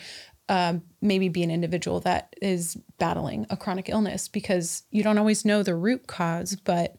um, 0.50 0.82
maybe 1.00 1.30
be 1.30 1.44
an 1.44 1.52
individual 1.52 2.00
that 2.00 2.36
is 2.42 2.76
battling 2.98 3.46
a 3.52 3.58
chronic 3.58 3.88
illness 3.88 4.28
because 4.28 4.84
you 4.90 5.04
don't 5.04 5.20
always 5.20 5.46
know 5.46 5.62
the 5.62 5.76
root 5.76 6.08
cause 6.08 6.56
but 6.56 6.98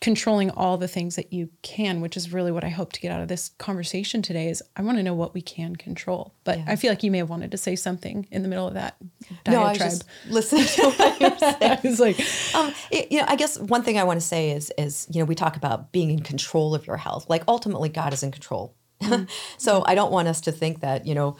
controlling 0.00 0.50
all 0.50 0.76
the 0.76 0.88
things 0.88 1.16
that 1.16 1.32
you 1.32 1.48
can, 1.62 2.00
which 2.00 2.16
is 2.16 2.32
really 2.32 2.52
what 2.52 2.64
I 2.64 2.68
hope 2.68 2.92
to 2.92 3.00
get 3.00 3.10
out 3.10 3.22
of 3.22 3.28
this 3.28 3.50
conversation 3.58 4.20
today 4.20 4.50
is 4.50 4.62
I 4.76 4.82
want 4.82 4.98
to 4.98 5.02
know 5.02 5.14
what 5.14 5.32
we 5.32 5.40
can 5.40 5.74
control. 5.74 6.34
But 6.44 6.58
yeah. 6.58 6.64
I 6.68 6.76
feel 6.76 6.90
like 6.90 7.02
you 7.02 7.10
may 7.10 7.18
have 7.18 7.30
wanted 7.30 7.50
to 7.52 7.56
say 7.56 7.76
something 7.76 8.26
in 8.30 8.42
the 8.42 8.48
middle 8.48 8.68
of 8.68 8.74
that 8.74 8.96
diatribe. 9.44 9.54
No, 9.54 9.62
I 9.62 9.70
was 9.70 9.78
just 9.78 10.04
listening 10.28 10.64
to 10.64 10.90
what 10.90 11.20
you're 11.20 11.38
saying. 11.38 11.56
I 11.60 11.80
was 11.82 12.00
like, 12.00 12.20
um, 12.54 12.74
it, 12.90 13.10
you 13.10 13.20
know, 13.20 13.26
I 13.26 13.36
guess 13.36 13.58
one 13.58 13.82
thing 13.82 13.98
I 13.98 14.04
want 14.04 14.20
to 14.20 14.26
say 14.26 14.50
is, 14.50 14.70
is, 14.76 15.06
you 15.10 15.20
know, 15.20 15.24
we 15.24 15.34
talk 15.34 15.56
about 15.56 15.92
being 15.92 16.10
in 16.10 16.20
control 16.20 16.74
of 16.74 16.86
your 16.86 16.98
health. 16.98 17.26
Like 17.30 17.42
ultimately 17.48 17.88
God 17.88 18.12
is 18.12 18.22
in 18.22 18.32
control. 18.32 18.74
Mm-hmm. 19.02 19.24
so 19.56 19.82
I 19.86 19.94
don't 19.94 20.12
want 20.12 20.28
us 20.28 20.42
to 20.42 20.52
think 20.52 20.80
that, 20.80 21.06
you 21.06 21.14
know, 21.14 21.36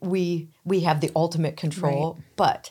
we, 0.00 0.48
we 0.64 0.80
have 0.80 1.00
the 1.00 1.12
ultimate 1.14 1.56
control, 1.56 2.14
right. 2.14 2.24
but 2.34 2.70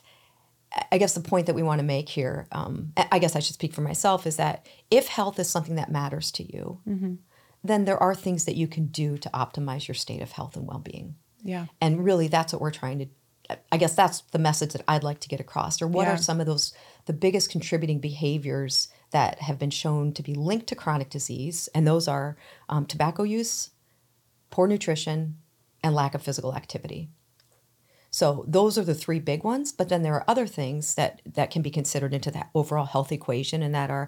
I 0.92 0.98
guess 0.98 1.14
the 1.14 1.22
point 1.22 1.46
that 1.46 1.56
we 1.56 1.64
want 1.64 1.80
to 1.80 1.86
make 1.86 2.10
here, 2.10 2.48
um, 2.52 2.94
I 3.12 3.20
guess 3.20 3.36
I 3.36 3.40
should 3.40 3.54
speak 3.54 3.74
for 3.74 3.82
myself, 3.82 4.28
is 4.28 4.38
that 4.38 4.68
if 4.92 5.08
health 5.08 5.40
is 5.40 5.50
something 5.50 5.76
that 5.76 5.92
matters 5.92 6.32
to 6.34 6.44
you, 6.44 6.80
mm-hmm. 6.88 7.14
then 7.64 7.86
there 7.86 8.02
are 8.02 8.14
things 8.14 8.46
that 8.46 8.56
you 8.56 8.68
can 8.68 8.88
do 8.88 9.18
to 9.18 9.30
optimize 9.30 9.88
your 9.88 9.96
state 9.96 10.22
of 10.22 10.34
health 10.34 10.56
and 10.56 10.68
well 10.68 10.80
being. 10.80 11.16
Yeah. 11.44 11.68
And 11.80 12.04
really, 12.04 12.28
that's 12.28 12.52
what 12.52 12.62
we're 12.62 12.72
trying 12.72 13.00
to. 13.00 13.08
I 13.72 13.78
guess 13.78 13.94
that's 13.94 14.22
the 14.32 14.40
message 14.40 14.74
that 14.74 14.84
I'd 14.88 15.04
like 15.04 15.20
to 15.20 15.28
get 15.28 15.40
across. 15.40 15.82
Or 15.82 15.88
what 15.88 16.08
yeah. 16.08 16.16
are 16.16 16.18
some 16.18 16.42
of 16.42 16.48
those 16.48 16.74
the 17.06 17.14
biggest 17.14 17.52
contributing 17.52 18.00
behaviors 18.00 18.88
that 19.12 19.40
have 19.42 19.60
been 19.60 19.70
shown 19.70 20.14
to 20.14 20.24
be 20.24 20.34
linked 20.34 20.68
to 20.68 20.76
chronic 20.76 21.10
disease? 21.10 21.70
And 21.76 21.88
those 21.88 22.08
are 22.08 22.38
um, 22.68 22.86
tobacco 22.86 23.24
use, 23.24 23.70
poor 24.50 24.68
nutrition, 24.68 25.38
and 25.84 25.94
lack 25.94 26.16
of 26.16 26.24
physical 26.24 26.56
activity. 26.56 27.12
So 28.16 28.46
those 28.48 28.78
are 28.78 28.84
the 28.86 28.96
three 28.96 29.20
big 29.20 29.44
ones. 29.44 29.74
But 29.74 29.90
then 29.90 30.02
there 30.02 30.14
are 30.14 30.24
other 30.26 30.48
things 30.48 30.96
that 30.96 31.22
that 31.34 31.52
can 31.52 31.62
be 31.62 31.70
considered 31.70 32.14
into 32.14 32.32
that 32.32 32.50
overall 32.56 32.86
health 32.86 33.12
equation, 33.12 33.62
and 33.62 33.76
that 33.76 33.92
are 33.92 34.08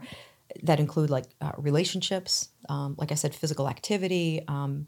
that 0.63 0.79
include 0.79 1.09
like 1.09 1.25
uh, 1.41 1.51
relationships, 1.57 2.47
um, 2.69 2.95
like 2.97 3.11
I 3.11 3.15
said, 3.15 3.35
physical 3.35 3.67
activity, 3.67 4.45
um, 4.47 4.87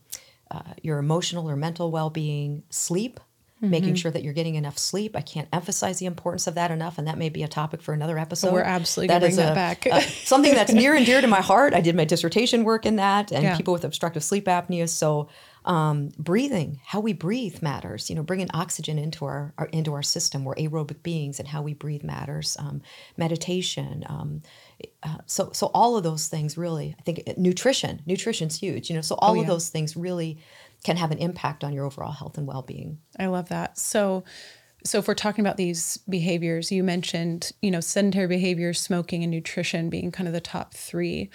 uh, 0.49 0.61
your 0.81 0.99
emotional 0.99 1.49
or 1.49 1.57
mental 1.57 1.91
well 1.91 2.09
being, 2.09 2.63
sleep. 2.69 3.19
Mm-hmm. 3.57 3.71
Making 3.71 3.95
sure 3.95 4.09
that 4.09 4.23
you're 4.23 4.31
getting 4.31 4.55
enough 4.55 4.77
sleep. 4.77 5.17
I 5.17 5.21
can't 5.21 5.49
emphasize 5.51 5.99
the 5.99 6.05
importance 6.05 6.47
of 6.47 6.55
that 6.55 6.71
enough, 6.71 6.97
and 6.97 7.05
that 7.09 7.17
may 7.17 7.27
be 7.27 7.43
a 7.43 7.47
topic 7.49 7.81
for 7.81 7.93
another 7.93 8.17
episode. 8.17 8.53
We're 8.53 8.61
absolutely 8.61 9.09
going 9.09 9.19
to 9.19 9.27
bring 9.27 9.35
that 9.35 9.53
back. 9.53 9.85
uh, 9.85 9.99
something 9.99 10.53
that's 10.53 10.71
near 10.83 10.95
and 10.95 11.05
dear 11.05 11.19
to 11.19 11.27
my 11.27 11.41
heart. 11.41 11.73
I 11.73 11.81
did 11.81 11.93
my 11.93 12.05
dissertation 12.05 12.63
work 12.63 12.85
in 12.85 12.95
that, 12.95 13.33
and 13.33 13.43
yeah. 13.43 13.57
people 13.57 13.73
with 13.73 13.83
obstructive 13.83 14.23
sleep 14.23 14.45
apnea. 14.45 14.87
So 14.87 15.27
um, 15.65 16.09
breathing, 16.17 16.79
how 16.85 16.99
we 16.99 17.13
breathe 17.13 17.61
matters. 17.61 18.09
You 18.09 18.15
know, 18.15 18.23
bringing 18.23 18.49
oxygen 18.53 18.97
into 18.97 19.25
our, 19.25 19.53
our, 19.57 19.67
into 19.67 19.93
our 19.93 20.03
system. 20.03 20.45
We're 20.45 20.55
aerobic 20.55 21.03
beings, 21.03 21.39
and 21.39 21.47
how 21.47 21.61
we 21.61 21.73
breathe 21.73 22.03
matters. 22.03 22.55
Um, 22.59 22.81
meditation. 23.17 24.03
Um, 24.07 24.41
uh, 25.03 25.17
so 25.25 25.51
so 25.53 25.67
all 25.73 25.97
of 25.97 26.03
those 26.03 26.27
things 26.27 26.57
really. 26.57 26.95
I 26.97 27.01
think 27.03 27.37
nutrition. 27.37 28.01
Nutrition's 28.05 28.59
huge. 28.59 28.89
You 28.89 28.95
know, 28.95 29.01
so 29.01 29.15
all 29.15 29.31
oh, 29.31 29.35
yeah. 29.35 29.41
of 29.41 29.47
those 29.47 29.69
things 29.69 29.95
really 29.95 30.39
can 30.83 30.97
have 30.97 31.11
an 31.11 31.17
impact 31.17 31.63
on 31.63 31.73
your 31.73 31.85
overall 31.85 32.13
health 32.13 32.37
and 32.37 32.47
well 32.47 32.61
being. 32.61 32.99
I 33.19 33.27
love 33.27 33.49
that. 33.49 33.77
So. 33.77 34.23
So 34.85 34.97
if 34.97 35.09
we're 35.09 35.13
talking 35.13 35.43
about 35.43 35.57
these 35.57 35.97
behaviors, 36.07 36.71
you 36.71 36.85
mentioned, 36.85 37.51
you 37.61 37.69
know, 37.69 37.81
sedentary 37.81 38.27
behaviors, 38.27 38.79
smoking, 38.79 39.23
and 39.23 39.29
nutrition 39.29 39.89
being 39.89 40.09
kind 40.09 40.25
of 40.25 40.33
the 40.33 40.39
top 40.39 40.73
three. 40.73 41.29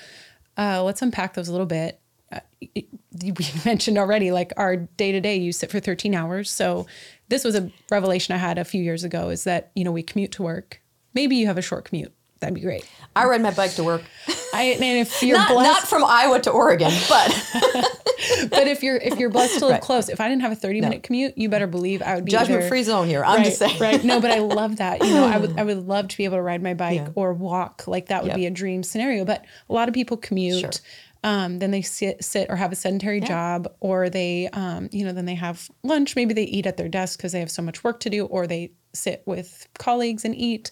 Uh, 0.57 0.83
let's 0.83 1.03
unpack 1.03 1.35
those 1.35 1.49
a 1.49 1.53
little 1.53 1.67
bit 1.67 2.01
Uh, 2.33 2.41
we 2.61 3.35
mentioned 3.65 3.99
already, 3.99 4.33
like 4.33 4.53
our 4.57 4.77
day 4.77 5.13
to 5.13 5.21
day, 5.21 5.37
you 5.37 5.53
sit 5.53 5.71
for 5.71 5.81
13 5.81 6.15
hours. 6.15 6.51
So 6.51 6.87
this 7.29 7.45
was 7.45 7.55
a 7.55 7.71
revelation 7.91 8.35
I 8.35 8.39
had 8.39 8.59
a 8.59 8.65
few 8.65 8.83
years 8.83 9.05
ago 9.05 9.31
is 9.31 9.45
that, 9.45 9.71
you 9.75 9.85
know, 9.85 9.93
we 9.93 10.03
commute 10.03 10.33
to 10.33 10.43
work. 10.43 10.81
Maybe 11.15 11.37
you 11.37 11.47
have 11.47 11.59
a 11.59 11.63
short 11.63 11.85
commute. 11.85 12.13
That'd 12.45 12.55
be 12.55 12.61
great. 12.61 12.87
I 13.17 13.25
ride 13.25 13.41
my 13.41 13.53
bike 13.53 13.73
to 13.77 13.85
work. 13.85 14.03
I 14.53 14.77
and 14.79 14.83
if 14.83 15.23
you're 15.23 15.39
not, 15.39 15.49
blessed, 15.49 15.67
not 15.67 15.89
from 15.89 16.05
Iowa 16.05 16.41
to 16.41 16.51
Oregon, 16.51 16.93
but 17.09 17.49
but 18.51 18.69
if 18.69 18.83
you're 18.83 18.97
if 18.97 19.19
you're 19.19 19.31
blessed 19.31 19.61
to 19.61 19.67
live 19.67 19.73
right. 19.73 19.83
close, 19.83 20.11
if 20.11 20.21
I 20.21 20.29
didn't 20.29 20.43
have 20.43 20.53
a 20.53 20.57
30 20.57 20.83
minute 20.83 21.03
commute, 21.03 21.39
you 21.39 21.49
better 21.49 21.67
believe 21.67 22.03
I 22.03 22.17
would 22.17 22.27
be 22.27 22.33
judgment 22.33 22.65
free 22.65 22.83
zone 22.83 23.07
here. 23.07 23.25
I'm 23.25 23.39
right, 23.39 23.47
just 23.47 23.59
saying. 23.59 23.79
right. 23.79 24.05
No, 24.05 24.21
but 24.21 24.31
I 24.31 24.41
love 24.41 24.77
that. 24.77 25.03
You 25.03 25.15
know, 25.15 25.25
I 25.27 25.39
would 25.39 25.59
I 25.59 25.63
would 25.63 25.87
love 25.87 26.09
to 26.09 26.17
be 26.19 26.25
able 26.25 26.37
to 26.37 26.43
ride 26.43 26.63
my 26.63 26.75
bike 26.75 27.01
yeah. 27.01 27.13
or 27.15 27.33
walk. 27.33 27.87
Like 27.87 28.09
that 28.09 28.25
would 28.25 28.31
yep. 28.31 28.37
be 28.37 28.47
a 28.47 28.51
dream 28.51 28.83
scenario. 28.83 29.25
But 29.25 29.45
a 29.71 29.73
lot 29.73 29.89
of 29.89 29.95
people 29.95 30.19
commute. 30.19 30.61
Sure. 30.61 30.71
Um, 31.25 31.59
then 31.59 31.71
they 31.71 31.83
sit, 31.83 32.23
sit 32.23 32.51
or 32.51 32.57
have 32.57 32.71
a 32.71 32.77
sedentary 32.77 33.19
yeah. 33.19 33.27
job, 33.27 33.75
or 33.81 34.11
they, 34.11 34.49
um, 34.53 34.89
you 34.93 35.05
know, 35.05 35.13
then 35.13 35.25
they 35.25 35.35
have 35.35 35.69
lunch. 35.83 36.15
Maybe 36.15 36.35
they 36.35 36.45
eat 36.45 36.67
at 36.67 36.77
their 36.77 36.89
desk 36.89 37.19
because 37.19 37.33
they 37.33 37.41
have 37.41 37.51
so 37.51 37.63
much 37.63 37.83
work 37.83 37.99
to 38.01 38.11
do, 38.11 38.27
or 38.27 38.47
they 38.47 38.73
sit 38.93 39.23
with 39.27 39.67
colleagues 39.79 40.25
and 40.25 40.37
eat. 40.37 40.71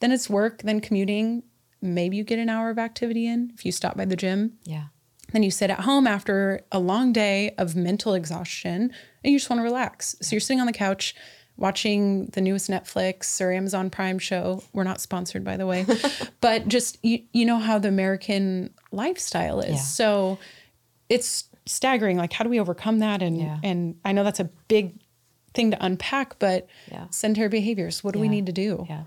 Then 0.00 0.10
it's 0.10 0.28
work, 0.28 0.62
then 0.62 0.80
commuting. 0.80 1.42
Maybe 1.82 2.16
you 2.16 2.24
get 2.24 2.38
an 2.38 2.48
hour 2.48 2.70
of 2.70 2.78
activity 2.78 3.26
in 3.26 3.52
if 3.54 3.64
you 3.64 3.72
stop 3.72 3.96
by 3.96 4.06
the 4.06 4.16
gym. 4.16 4.54
Yeah. 4.64 4.86
Then 5.32 5.42
you 5.42 5.50
sit 5.50 5.70
at 5.70 5.80
home 5.80 6.06
after 6.06 6.60
a 6.72 6.78
long 6.80 7.12
day 7.12 7.54
of 7.56 7.76
mental 7.76 8.14
exhaustion 8.14 8.92
and 9.22 9.32
you 9.32 9.38
just 9.38 9.48
want 9.48 9.60
to 9.60 9.64
relax. 9.64 10.16
So 10.20 10.34
you're 10.34 10.40
sitting 10.40 10.60
on 10.60 10.66
the 10.66 10.72
couch 10.72 11.14
watching 11.60 12.26
the 12.28 12.40
newest 12.40 12.68
Netflix 12.68 13.40
or 13.40 13.52
Amazon 13.52 13.90
Prime 13.90 14.18
show. 14.18 14.64
We're 14.72 14.84
not 14.84 15.00
sponsored, 15.00 15.44
by 15.44 15.56
the 15.56 15.66
way, 15.66 15.86
but 16.40 16.66
just 16.66 16.98
you, 17.04 17.22
you 17.32 17.44
know 17.44 17.58
how 17.58 17.78
the 17.78 17.88
American 17.88 18.74
lifestyle 18.90 19.60
is. 19.60 19.76
Yeah. 19.76 19.76
So 19.76 20.38
it's 21.08 21.44
staggering. 21.66 22.16
Like, 22.16 22.32
how 22.32 22.42
do 22.42 22.50
we 22.50 22.58
overcome 22.58 22.98
that? 23.00 23.22
And 23.22 23.38
yeah. 23.38 23.58
and 23.62 23.96
I 24.04 24.12
know 24.12 24.24
that's 24.24 24.40
a 24.40 24.50
big 24.66 24.94
thing 25.52 25.70
to 25.72 25.84
unpack, 25.84 26.38
but 26.38 26.68
yeah. 26.90 27.06
sedentary 27.10 27.48
behaviors. 27.48 28.04
What 28.04 28.12
do 28.12 28.18
yeah. 28.18 28.22
we 28.22 28.28
need 28.28 28.46
to 28.46 28.52
do? 28.52 28.86
Yeah. 28.88 29.04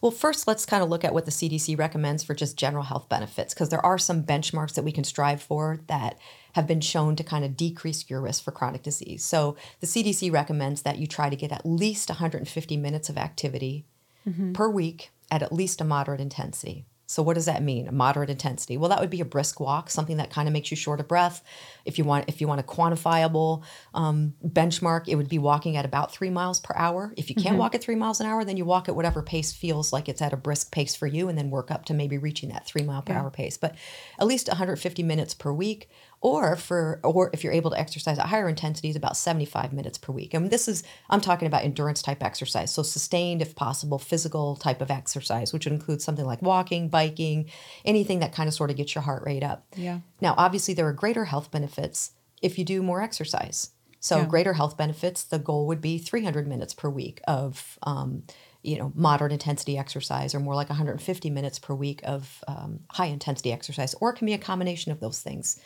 Well, 0.00 0.12
first, 0.12 0.46
let's 0.46 0.66
kind 0.66 0.82
of 0.82 0.88
look 0.88 1.04
at 1.04 1.14
what 1.14 1.24
the 1.24 1.30
CDC 1.30 1.78
recommends 1.78 2.22
for 2.22 2.34
just 2.34 2.56
general 2.56 2.84
health 2.84 3.08
benefits, 3.08 3.54
because 3.54 3.70
there 3.70 3.84
are 3.84 3.98
some 3.98 4.22
benchmarks 4.22 4.74
that 4.74 4.84
we 4.84 4.92
can 4.92 5.04
strive 5.04 5.42
for 5.42 5.80
that 5.86 6.18
have 6.52 6.66
been 6.66 6.80
shown 6.80 7.16
to 7.16 7.24
kind 7.24 7.44
of 7.44 7.56
decrease 7.56 8.08
your 8.08 8.20
risk 8.20 8.44
for 8.44 8.50
chronic 8.50 8.82
disease. 8.82 9.24
So 9.24 9.56
the 9.80 9.86
CDC 9.86 10.32
recommends 10.32 10.82
that 10.82 10.98
you 10.98 11.06
try 11.06 11.30
to 11.30 11.36
get 11.36 11.52
at 11.52 11.66
least 11.66 12.08
150 12.08 12.76
minutes 12.76 13.08
of 13.08 13.16
activity 13.16 13.84
mm-hmm. 14.26 14.52
per 14.52 14.68
week 14.68 15.10
at 15.30 15.42
at 15.42 15.52
least 15.52 15.80
a 15.80 15.84
moderate 15.84 16.20
intensity. 16.20 16.84
So 17.06 17.22
what 17.22 17.34
does 17.34 17.46
that 17.46 17.62
mean? 17.62 17.86
A 17.86 17.92
moderate 17.92 18.30
intensity. 18.30 18.76
Well, 18.76 18.90
that 18.90 19.00
would 19.00 19.10
be 19.10 19.20
a 19.20 19.24
brisk 19.24 19.60
walk, 19.60 19.90
something 19.90 20.16
that 20.16 20.30
kind 20.30 20.48
of 20.48 20.52
makes 20.52 20.70
you 20.70 20.76
short 20.76 20.98
of 20.98 21.06
breath. 21.06 21.42
If 21.84 21.98
you 21.98 22.04
want, 22.04 22.24
if 22.28 22.40
you 22.40 22.48
want 22.48 22.60
a 22.60 22.64
quantifiable 22.64 23.62
um, 23.94 24.34
benchmark, 24.44 25.06
it 25.06 25.14
would 25.14 25.28
be 25.28 25.38
walking 25.38 25.76
at 25.76 25.84
about 25.84 26.12
three 26.12 26.30
miles 26.30 26.58
per 26.58 26.74
hour. 26.76 27.14
If 27.16 27.30
you 27.30 27.36
can't 27.36 27.50
mm-hmm. 27.50 27.58
walk 27.58 27.74
at 27.76 27.82
three 27.82 27.94
miles 27.94 28.20
an 28.20 28.26
hour, 28.26 28.44
then 28.44 28.56
you 28.56 28.64
walk 28.64 28.88
at 28.88 28.96
whatever 28.96 29.22
pace 29.22 29.52
feels 29.52 29.92
like 29.92 30.08
it's 30.08 30.20
at 30.20 30.32
a 30.32 30.36
brisk 30.36 30.72
pace 30.72 30.96
for 30.96 31.06
you, 31.06 31.28
and 31.28 31.38
then 31.38 31.50
work 31.50 31.70
up 31.70 31.84
to 31.86 31.94
maybe 31.94 32.18
reaching 32.18 32.48
that 32.48 32.66
three 32.66 32.82
mile 32.82 33.02
per 33.02 33.12
yeah. 33.12 33.22
hour 33.22 33.30
pace. 33.30 33.56
But 33.56 33.76
at 34.18 34.26
least 34.26 34.48
150 34.48 35.02
minutes 35.04 35.32
per 35.32 35.52
week 35.52 35.88
or 36.26 36.56
for 36.56 36.98
or 37.04 37.30
if 37.32 37.44
you're 37.44 37.52
able 37.52 37.70
to 37.70 37.78
exercise 37.78 38.18
at 38.18 38.26
higher 38.26 38.48
intensities 38.48 38.96
about 38.96 39.16
75 39.16 39.72
minutes 39.72 39.96
per 39.96 40.12
week. 40.12 40.34
And 40.34 40.50
this 40.50 40.66
is 40.66 40.82
i'm 41.08 41.20
talking 41.20 41.46
about 41.46 41.62
endurance 41.62 42.02
type 42.02 42.20
exercise. 42.20 42.74
So 42.74 42.82
sustained 42.82 43.42
if 43.42 43.54
possible 43.54 44.00
physical 44.00 44.56
type 44.56 44.80
of 44.80 44.90
exercise 44.90 45.52
which 45.52 45.66
would 45.66 45.72
include 45.72 46.02
something 46.02 46.26
like 46.26 46.42
walking 46.42 46.88
biking 46.88 47.48
anything 47.84 48.18
that 48.18 48.34
kind 48.34 48.48
of 48.48 48.54
sort 48.54 48.70
of 48.70 48.76
gets 48.76 48.92
your 48.92 49.02
heart 49.02 49.22
rate 49.24 49.44
up. 49.44 49.66
Yeah. 49.76 50.00
Now 50.20 50.34
obviously 50.36 50.74
there 50.74 50.88
are 50.88 50.92
greater 50.92 51.26
health 51.26 51.52
benefits 51.52 52.10
if 52.42 52.58
you 52.58 52.64
do 52.64 52.82
more 52.82 53.02
exercise. 53.02 53.70
So 54.00 54.18
yeah. 54.18 54.24
greater 54.26 54.54
health 54.54 54.76
benefits 54.76 55.22
the 55.22 55.38
goal 55.38 55.68
would 55.68 55.80
be 55.80 55.96
300 55.98 56.48
minutes 56.48 56.74
per 56.74 56.88
week 56.88 57.20
of 57.28 57.78
um, 57.84 58.24
you 58.64 58.76
know 58.76 58.92
moderate 58.96 59.30
intensity 59.30 59.78
exercise 59.78 60.34
or 60.34 60.40
more 60.40 60.56
like 60.56 60.68
150 60.68 61.30
minutes 61.30 61.60
per 61.60 61.72
week 61.72 62.00
of 62.02 62.42
um, 62.48 62.80
high 62.90 63.06
intensity 63.06 63.52
exercise 63.52 63.94
or 64.00 64.10
it 64.10 64.16
can 64.16 64.26
be 64.26 64.32
a 64.32 64.38
combination 64.38 64.90
of 64.90 64.98
those 64.98 65.20
things 65.20 65.60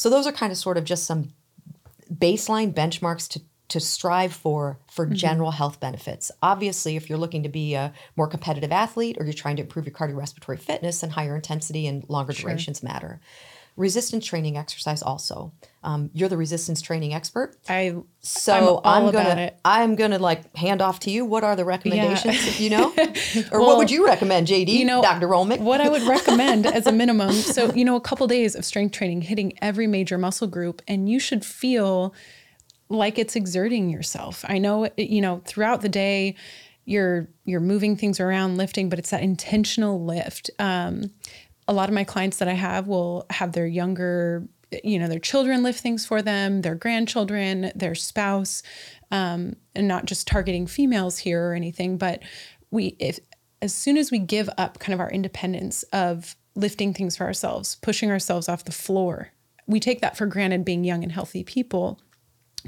so 0.00 0.08
those 0.08 0.26
are 0.26 0.32
kind 0.32 0.50
of 0.50 0.56
sort 0.56 0.78
of 0.78 0.84
just 0.84 1.04
some 1.04 1.28
baseline 2.10 2.72
benchmarks 2.72 3.28
to 3.28 3.42
to 3.68 3.78
strive 3.78 4.32
for 4.32 4.78
for 4.90 5.04
mm-hmm. 5.04 5.14
general 5.14 5.50
health 5.50 5.78
benefits. 5.78 6.32
Obviously, 6.42 6.96
if 6.96 7.10
you're 7.10 7.18
looking 7.18 7.42
to 7.42 7.50
be 7.50 7.74
a 7.74 7.92
more 8.16 8.26
competitive 8.26 8.72
athlete 8.72 9.18
or 9.20 9.24
you're 9.24 9.34
trying 9.34 9.56
to 9.56 9.62
improve 9.62 9.84
your 9.84 9.94
cardiorespiratory 9.94 10.58
fitness, 10.58 11.02
then 11.02 11.10
higher 11.10 11.36
intensity 11.36 11.86
and 11.86 12.08
longer 12.08 12.32
sure. 12.32 12.48
durations 12.48 12.82
matter 12.82 13.20
resistance 13.80 14.26
training 14.26 14.56
exercise 14.56 15.02
also. 15.02 15.52
Um, 15.82 16.10
you're 16.12 16.28
the 16.28 16.36
resistance 16.36 16.82
training 16.82 17.14
expert. 17.14 17.56
I 17.68 17.96
so 18.20 18.82
I'm, 18.84 19.06
I'm 19.06 19.12
gonna 19.12 19.52
I'm 19.64 19.96
gonna 19.96 20.18
like 20.18 20.54
hand 20.54 20.82
off 20.82 21.00
to 21.00 21.10
you. 21.10 21.24
What 21.24 21.42
are 21.42 21.56
the 21.56 21.64
recommendations? 21.64 22.60
Yeah. 22.60 22.64
you 22.64 22.70
know, 22.76 22.92
or 23.50 23.60
well, 23.60 23.68
what 23.68 23.78
would 23.78 23.90
you 23.90 24.04
recommend, 24.04 24.46
JD? 24.46 24.68
You 24.68 24.84
know, 24.84 25.02
Dr. 25.02 25.26
Rolmick. 25.26 25.60
what 25.60 25.80
I 25.80 25.88
would 25.88 26.02
recommend 26.02 26.66
as 26.66 26.86
a 26.86 26.92
minimum. 26.92 27.30
So 27.50 27.72
you 27.72 27.84
know, 27.84 27.96
a 27.96 28.00
couple 28.00 28.26
days 28.26 28.54
of 28.54 28.64
strength 28.64 28.92
training, 28.92 29.22
hitting 29.22 29.54
every 29.60 29.86
major 29.86 30.18
muscle 30.18 30.46
group, 30.46 30.82
and 30.86 31.08
you 31.08 31.18
should 31.18 31.44
feel 31.44 32.14
like 32.88 33.18
it's 33.18 33.34
exerting 33.34 33.88
yourself. 33.88 34.44
I 34.46 34.58
know 34.58 34.88
you 34.96 35.20
know 35.20 35.40
throughout 35.46 35.80
the 35.80 35.88
day 35.88 36.36
you're 36.84 37.28
you're 37.44 37.60
moving 37.60 37.96
things 37.96 38.20
around 38.20 38.56
lifting 38.56 38.88
but 38.88 38.98
it's 38.98 39.10
that 39.10 39.22
intentional 39.22 40.04
lift 40.04 40.50
um, 40.58 41.10
a 41.70 41.72
lot 41.72 41.88
of 41.88 41.94
my 41.94 42.02
clients 42.02 42.38
that 42.38 42.48
I 42.48 42.54
have 42.54 42.88
will 42.88 43.26
have 43.30 43.52
their 43.52 43.66
younger, 43.66 44.44
you 44.82 44.98
know, 44.98 45.06
their 45.06 45.20
children 45.20 45.62
lift 45.62 45.80
things 45.80 46.04
for 46.04 46.20
them, 46.20 46.62
their 46.62 46.74
grandchildren, 46.74 47.70
their 47.76 47.94
spouse, 47.94 48.64
um, 49.12 49.54
and 49.76 49.86
not 49.86 50.04
just 50.04 50.26
targeting 50.26 50.66
females 50.66 51.18
here 51.18 51.48
or 51.48 51.54
anything, 51.54 51.96
but 51.96 52.24
we, 52.72 52.96
if 52.98 53.20
as 53.62 53.72
soon 53.72 53.96
as 53.96 54.10
we 54.10 54.18
give 54.18 54.50
up 54.58 54.80
kind 54.80 54.92
of 54.92 54.98
our 54.98 55.10
independence 55.12 55.84
of 55.92 56.34
lifting 56.56 56.92
things 56.92 57.16
for 57.16 57.24
ourselves, 57.24 57.76
pushing 57.76 58.10
ourselves 58.10 58.48
off 58.48 58.64
the 58.64 58.72
floor, 58.72 59.28
we 59.68 59.78
take 59.78 60.00
that 60.00 60.16
for 60.16 60.26
granted 60.26 60.64
being 60.64 60.82
young 60.82 61.04
and 61.04 61.12
healthy 61.12 61.44
people. 61.44 62.00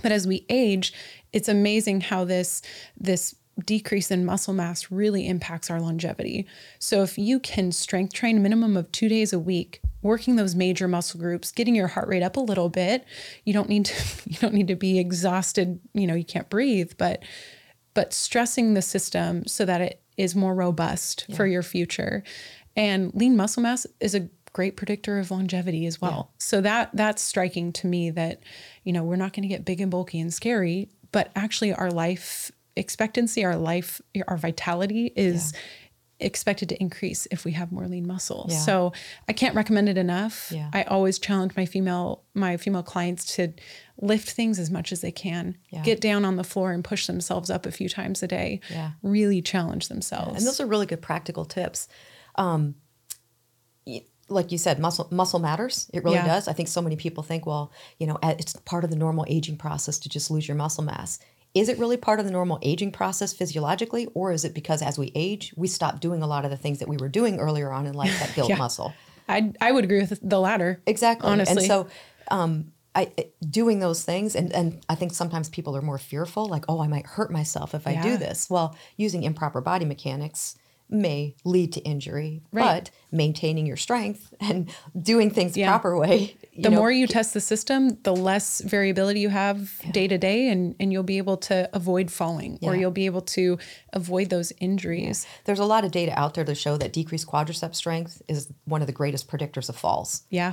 But 0.01 0.13
as 0.13 0.29
we 0.29 0.47
age, 0.49 0.93
it's 1.33 1.49
amazing 1.49 2.03
how 2.03 2.25
this 2.25 2.63
this 2.97 3.35
decrease 3.65 4.11
in 4.11 4.25
muscle 4.25 4.55
mass 4.55 4.91
really 4.91 5.27
impacts 5.27 5.71
our 5.71 5.81
longevity. 5.81 6.47
So 6.79 7.03
if 7.03 7.19
you 7.19 7.39
can 7.39 7.73
strength 7.73 8.15
train 8.15 8.43
minimum 8.43 8.77
of 8.77 8.91
2 8.93 9.09
days 9.09 9.33
a 9.33 9.39
week, 9.39 9.81
working 10.01 10.37
those 10.37 10.55
major 10.55 10.89
muscle 10.89 11.21
groups, 11.21 11.53
getting 11.53 11.75
your 11.75 11.89
heart 11.89 12.09
rate 12.09 12.23
up 12.23 12.37
a 12.37 12.41
little 12.41 12.69
bit, 12.69 13.05
you 13.45 13.53
don't 13.53 13.69
need 13.69 13.85
to 13.87 13.95
you 14.31 14.39
don't 14.39 14.55
need 14.55 14.69
to 14.69 14.77
be 14.77 14.99
exhausted, 14.99 15.81
you 15.95 16.07
know, 16.07 16.15
you 16.15 16.25
can't 16.25 16.51
breathe, 16.51 16.93
but 16.99 17.23
but 17.95 18.13
stressing 18.13 18.75
the 18.75 18.83
system 18.83 19.47
so 19.47 19.65
that 19.65 19.81
it 19.81 20.03
is 20.17 20.35
more 20.35 20.55
robust 20.55 21.27
for 21.35 21.47
your 21.47 21.63
future. 21.63 22.23
And 22.77 23.15
lean 23.15 23.37
muscle 23.37 23.63
mass 23.63 23.87
is 24.01 24.15
a 24.15 24.29
great 24.53 24.77
predictor 24.77 25.19
of 25.19 25.31
longevity 25.31 25.87
as 25.87 26.01
well. 26.01 26.31
So 26.39 26.61
that 26.61 26.91
that's 26.95 27.23
striking 27.23 27.73
to 27.75 27.87
me 27.87 28.11
that, 28.11 28.41
you 28.85 28.93
know, 28.93 29.03
we're 29.03 29.17
not 29.17 29.33
going 29.33 29.43
to 29.43 29.49
get 29.49 29.65
big 29.65 29.81
and 29.81 29.91
bulky 29.91 30.21
and 30.21 30.33
scary, 30.33 30.89
but 31.11 31.31
actually 31.35 31.73
our 31.73 31.91
life 31.91 32.51
expectancy, 32.77 33.45
our 33.45 33.57
life, 33.57 34.01
our 34.29 34.37
vitality 34.37 35.13
is 35.17 35.53
expected 36.21 36.69
to 36.69 36.81
increase 36.81 37.27
if 37.31 37.45
we 37.45 37.53
have 37.53 37.73
more 37.73 37.87
lean 37.89 38.07
muscle. 38.07 38.47
Yeah. 38.49 38.59
So 38.59 38.93
I 39.29 39.33
can't 39.33 39.55
recommend 39.57 39.89
it 39.89 39.99
enough. 39.99 40.53
Yeah. 40.55 40.71
I 40.73 40.85
always 40.85 41.19
challenge 41.19 41.57
my 41.57 41.67
female 41.67 42.23
my 42.35 42.57
female 42.57 42.83
clients 42.85 43.37
to 43.37 43.53
lift 44.01 44.31
things 44.31 44.59
as 44.59 44.71
much 44.71 44.93
as 44.93 45.01
they 45.01 45.11
can. 45.11 45.59
Yeah. 45.71 45.83
Get 45.83 46.01
down 46.01 46.25
on 46.25 46.37
the 46.37 46.45
floor 46.45 46.73
and 46.73 46.85
push 46.85 47.07
themselves 47.07 47.51
up 47.51 47.67
a 47.67 47.73
few 47.73 47.89
times 47.89 48.23
a 48.23 48.29
day. 48.29 48.61
Yeah. 48.71 48.93
Really 49.03 49.43
challenge 49.43 49.89
themselves. 49.89 50.39
And 50.39 50.47
those 50.47 50.61
are 50.61 50.67
really 50.67 50.87
good 50.87 51.03
practical 51.03 51.45
tips. 51.45 51.89
Um, 52.37 52.77
like 54.29 54.53
you 54.53 54.59
said, 54.59 54.79
muscle 54.79 55.09
muscle 55.11 55.41
matters. 55.41 55.91
It 55.93 56.05
really 56.05 56.17
Yeah. 56.17 56.27
does. 56.27 56.49
I 56.49 56.53
think 56.53 56.69
so 56.69 56.81
many 56.81 56.97
people 56.97 57.23
think, 57.23 57.45
well, 57.47 57.73
you 57.99 58.07
know, 58.07 58.19
it's 58.23 58.55
part 58.65 58.85
of 58.85 58.91
the 58.91 58.97
normal 58.97 59.27
aging 59.29 59.57
process 59.57 59.99
to 60.01 60.09
just 60.09 60.31
lose 60.31 60.47
your 60.47 60.57
muscle 60.57 60.85
mass. 60.85 61.19
Is 61.55 61.69
it 61.69 61.79
really 61.79 61.97
part 61.99 62.19
of 62.19 62.25
the 62.25 62.33
normal 62.33 62.59
aging 62.63 62.93
process 62.93 63.33
physiologically, 63.33 64.07
or 64.15 64.33
is 64.33 64.45
it 64.45 64.55
because 64.55 64.81
as 64.81 64.99
we 64.99 65.13
age, 65.15 65.53
we 65.57 65.69
stop 65.69 66.01
doing 66.01 66.23
a 66.23 66.27
lot 66.27 66.45
of 66.45 66.51
the 66.51 66.57
things 66.57 66.79
that 66.79 66.89
we 66.89 66.97
were 66.97 67.09
doing 67.11 67.39
earlier 67.39 67.71
on 67.71 67.87
in 67.87 67.95
life 67.95 68.19
that 68.21 68.35
build 68.37 68.49
Yeah. 68.49 68.57
muscle? 68.57 68.97
I 69.29 69.53
I 69.61 69.73
would 69.73 69.85
agree 69.85 70.01
with 70.01 70.19
the 70.23 70.41
latter. 70.41 70.83
Exactly. 70.87 71.31
Honestly. 71.31 71.57
And 71.57 71.67
so 71.67 71.89
um, 72.31 72.73
I 72.95 73.11
doing 73.49 73.81
those 73.81 74.03
things, 74.03 74.35
and, 74.35 74.53
and 74.53 74.85
I 74.89 74.95
think 74.95 75.13
sometimes 75.13 75.49
people 75.49 75.77
are 75.77 75.83
more 75.83 75.99
fearful, 75.99 76.47
like, 76.47 76.65
oh, 76.69 76.81
I 76.81 76.89
might 76.89 77.07
hurt 77.07 77.31
myself 77.31 77.75
if 77.75 77.87
I 77.87 77.93
Yeah. 77.93 78.03
do 78.03 78.17
this. 78.17 78.49
Well, 78.49 78.77
using 78.97 79.23
improper 79.23 79.61
body 79.61 79.85
mechanics 79.85 80.57
may 80.93 81.35
lead 81.45 81.73
to 81.73 81.81
injury, 81.81 82.43
Right. 82.53 82.65
but 82.85 82.91
maintaining 83.11 83.67
your 83.67 83.77
strength 83.77 84.33
and 84.41 84.71
doing 85.01 85.31
things 85.31 85.53
the 85.55 85.61
Yeah. 85.61 85.71
proper 85.71 85.97
way. 85.97 86.37
you 86.53 86.63
the 86.65 86.71
know, 86.71 86.77
more 86.77 86.91
you 86.93 87.07
test 87.07 87.33
the 87.33 87.41
system, 87.41 87.97
the 88.03 88.15
less 88.15 88.61
variability 88.61 89.21
you 89.21 89.31
have 89.31 89.71
day 89.91 90.07
to 90.07 90.19
day, 90.19 90.49
and 90.49 90.75
and 90.79 90.93
you'll 90.93 91.03
be 91.03 91.17
able 91.19 91.39
to 91.39 91.69
avoid 91.75 92.11
falling, 92.11 92.59
or 92.63 92.77
you'll 92.77 92.91
be 92.91 93.07
able 93.07 93.23
to 93.23 93.59
avoid 93.95 94.29
those 94.29 94.53
injuries. 94.61 95.27
there's 95.45 95.59
a 95.59 95.65
lot 95.65 95.85
of 95.85 95.91
data 95.91 96.13
out 96.19 96.35
there 96.35 96.45
to 96.45 96.55
show 96.55 96.77
that 96.77 96.93
decreased 96.93 97.27
quadricep 97.27 97.75
strength 97.75 98.21
is 98.29 98.49
one 98.67 98.81
of 98.83 98.87
the 98.87 98.93
greatest 98.93 99.29
predictors 99.29 99.69
of 99.71 99.77
falls. 99.77 100.23
Yeah, 100.31 100.53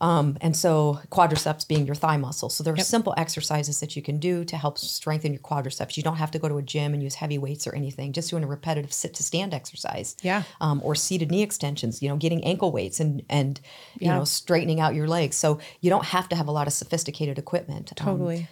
Um, 0.00 0.36
and 0.40 0.56
so 0.56 0.98
quadriceps 1.10 1.66
being 1.66 1.86
your 1.86 1.94
thigh 1.94 2.16
muscle. 2.16 2.50
So 2.50 2.64
there 2.64 2.74
are 2.74 2.76
Yep. 2.76 2.86
simple 2.86 3.14
exercises 3.16 3.78
that 3.80 3.94
you 3.94 4.02
can 4.02 4.18
do 4.18 4.44
to 4.44 4.56
help 4.56 4.76
strengthen 4.76 5.32
your 5.32 5.40
quadriceps. 5.40 5.96
You 5.96 6.02
don't 6.02 6.16
have 6.16 6.32
to 6.32 6.38
go 6.38 6.48
to 6.48 6.56
a 6.58 6.62
gym 6.62 6.94
and 6.94 7.02
use 7.02 7.14
heavy 7.14 7.38
weights 7.38 7.66
or 7.66 7.74
anything. 7.76 8.12
Just 8.12 8.28
doing 8.28 8.42
a 8.42 8.46
repetitive 8.48 8.92
sit 8.92 9.14
to 9.14 9.22
stand 9.22 9.54
exercise. 9.54 10.16
Yeah. 10.22 10.42
Um, 10.60 10.80
or 10.84 10.94
seated 10.96 11.30
knee 11.30 11.42
extensions. 11.42 12.02
You 12.02 12.08
know, 12.08 12.16
getting 12.16 12.42
ankle 12.44 12.72
weights 12.72 12.98
and 12.98 13.22
and 13.30 13.60
you 14.00 14.08
Yeah. 14.08 14.16
know 14.18 14.24
straightening 14.24 14.80
out 14.80 14.94
your 14.96 15.06
legs. 15.06 15.36
So 15.36 15.58
you 15.80 15.90
don't 15.90 16.06
have 16.06 16.28
to 16.30 16.36
have 16.36 16.48
a 16.48 16.52
lot 16.52 16.66
of 16.66 16.72
sophisticated 16.72 17.38
equipment. 17.38 17.92
Um, 18.00 18.06
totally. 18.06 18.48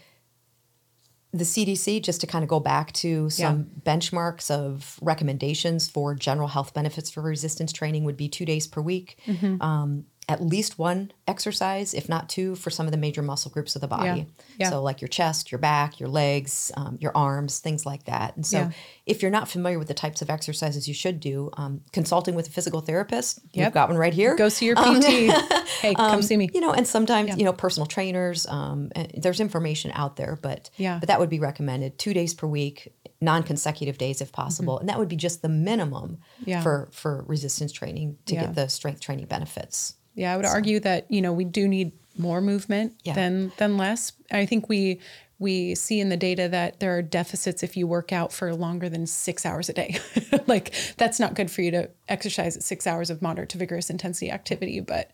the 1.35 1.45
CDC, 1.45 1.99
just 2.03 2.21
to 2.21 2.27
kind 2.27 2.43
of 2.43 2.49
go 2.51 2.61
back 2.61 2.93
to 2.93 3.31
some 3.31 3.65
benchmarks 3.87 4.51
of 4.51 4.99
recommendations 5.01 5.89
for 5.89 6.15
general 6.15 6.49
health 6.49 6.75
benefits 6.75 7.11
for 7.11 7.23
resistance 7.23 7.73
training, 7.73 8.05
would 8.05 8.19
be 8.19 8.29
two 8.29 8.45
days 8.45 8.67
per 8.67 8.83
week, 8.83 9.19
Mm-hmm. 9.27 9.63
um, 9.63 10.05
at 10.29 10.41
least 10.41 10.79
one 10.79 11.11
exercise, 11.27 11.95
if 11.95 12.09
not 12.09 12.29
two, 12.29 12.55
for 12.55 12.71
some 12.71 12.87
of 12.87 12.93
the 12.93 12.97
major 12.97 13.23
muscle 13.23 13.51
groups 13.51 13.75
of 13.75 13.81
the 13.81 13.89
body. 13.89 14.21
Yeah. 14.21 14.25
Yeah. 14.59 14.71
So, 14.71 14.83
like 14.83 15.01
your 15.01 15.09
chest, 15.09 15.51
your 15.51 15.59
back, 15.59 15.99
your 15.99 16.09
legs, 16.09 16.71
um, 16.77 16.97
your 17.01 17.11
arms, 17.17 17.59
things 17.59 17.85
like 17.85 18.05
that. 18.05 18.37
And 18.37 18.47
so, 18.47 18.59
Yeah. 18.59 18.71
if 19.05 19.21
you're 19.21 19.33
not 19.33 19.49
familiar 19.49 19.79
with 19.81 19.89
the 19.89 19.95
types 19.95 20.23
of 20.23 20.31
exercises 20.31 20.87
you 20.87 20.95
should 20.95 21.19
do, 21.19 21.51
um, 21.55 21.81
consulting 21.93 22.35
with 22.37 22.47
a 22.49 22.51
physical 22.51 22.81
therapist, 22.81 23.41
you've 23.53 23.73
got 23.73 23.89
one 23.89 23.99
right 23.99 24.15
here 24.15 24.37
Go 24.37 24.49
see 24.49 24.67
your 24.67 24.77
PT. 24.77 25.05
hey, 25.81 25.95
come 25.95 26.23
see 26.23 26.37
me. 26.37 26.49
you 26.55 26.61
know, 26.61 26.73
and 26.73 26.87
sometimes 26.87 27.37
you 27.37 27.45
know 27.45 27.53
personal 27.53 27.87
trainers. 27.87 28.47
Um, 28.47 28.91
and 28.95 29.11
there's 29.17 29.41
information 29.41 29.91
out 29.95 30.17
there, 30.17 30.39
but 30.41 30.71
Yeah. 30.77 30.99
but 31.01 31.09
that 31.09 31.19
would 31.19 31.31
be 31.31 31.41
recommended 31.41 31.99
two 31.99 32.15
days 32.15 32.33
per 32.33 32.47
week, 32.47 32.93
non-consecutive 33.21 33.99
days 33.99 34.21
if 34.21 34.31
possible, 34.33 34.79
and 34.79 34.89
that 34.89 34.99
would 34.99 35.09
be 35.09 35.17
just 35.17 35.43
the 35.43 35.49
minimum 35.49 36.19
Mm-hmm. 36.41 36.51
Yeah. 36.51 36.63
for 36.63 36.89
for 36.93 37.25
resistance 37.27 37.73
training 37.73 38.19
to 38.27 38.35
Yeah. 38.35 38.43
get 38.47 38.55
the 38.55 38.69
strength 38.69 39.01
training 39.01 39.27
benefits. 39.27 39.95
Yeah, 40.15 40.33
I 40.33 40.37
would 40.37 40.47
argue 40.47 40.81
that 40.81 41.11
you 41.11 41.21
know 41.23 41.33
we 41.33 41.45
do 41.45 41.67
need 41.69 41.93
more 42.19 42.41
movement 42.41 42.95
Yeah. 43.05 43.15
than 43.15 43.53
than 43.59 43.77
less. 43.77 44.13
I 44.31 44.47
think 44.47 44.69
we 44.69 45.01
we 45.39 45.75
see 45.75 45.99
in 45.99 46.09
the 46.09 46.17
data 46.17 46.49
that 46.49 46.79
there 46.79 46.97
are 46.97 47.03
deficits 47.03 47.63
if 47.65 47.77
you 47.77 47.87
work 47.87 48.13
out 48.13 48.33
for 48.33 48.55
longer 48.55 48.89
than 48.89 49.07
six 49.07 49.45
hours 49.45 49.69
a 49.69 49.73
day. 49.73 49.97
like 50.47 50.73
that's 50.99 51.19
not 51.19 51.35
good 51.35 51.51
for 51.51 51.63
you 51.63 51.71
to 51.73 51.91
exercise 52.09 52.57
at 52.57 52.63
six 52.63 52.87
hours 52.87 53.11
of 53.11 53.21
moderate 53.23 53.49
to 53.49 53.59
vigorous 53.59 53.91
intensity 53.91 54.31
activity. 54.31 54.79
But 54.81 55.11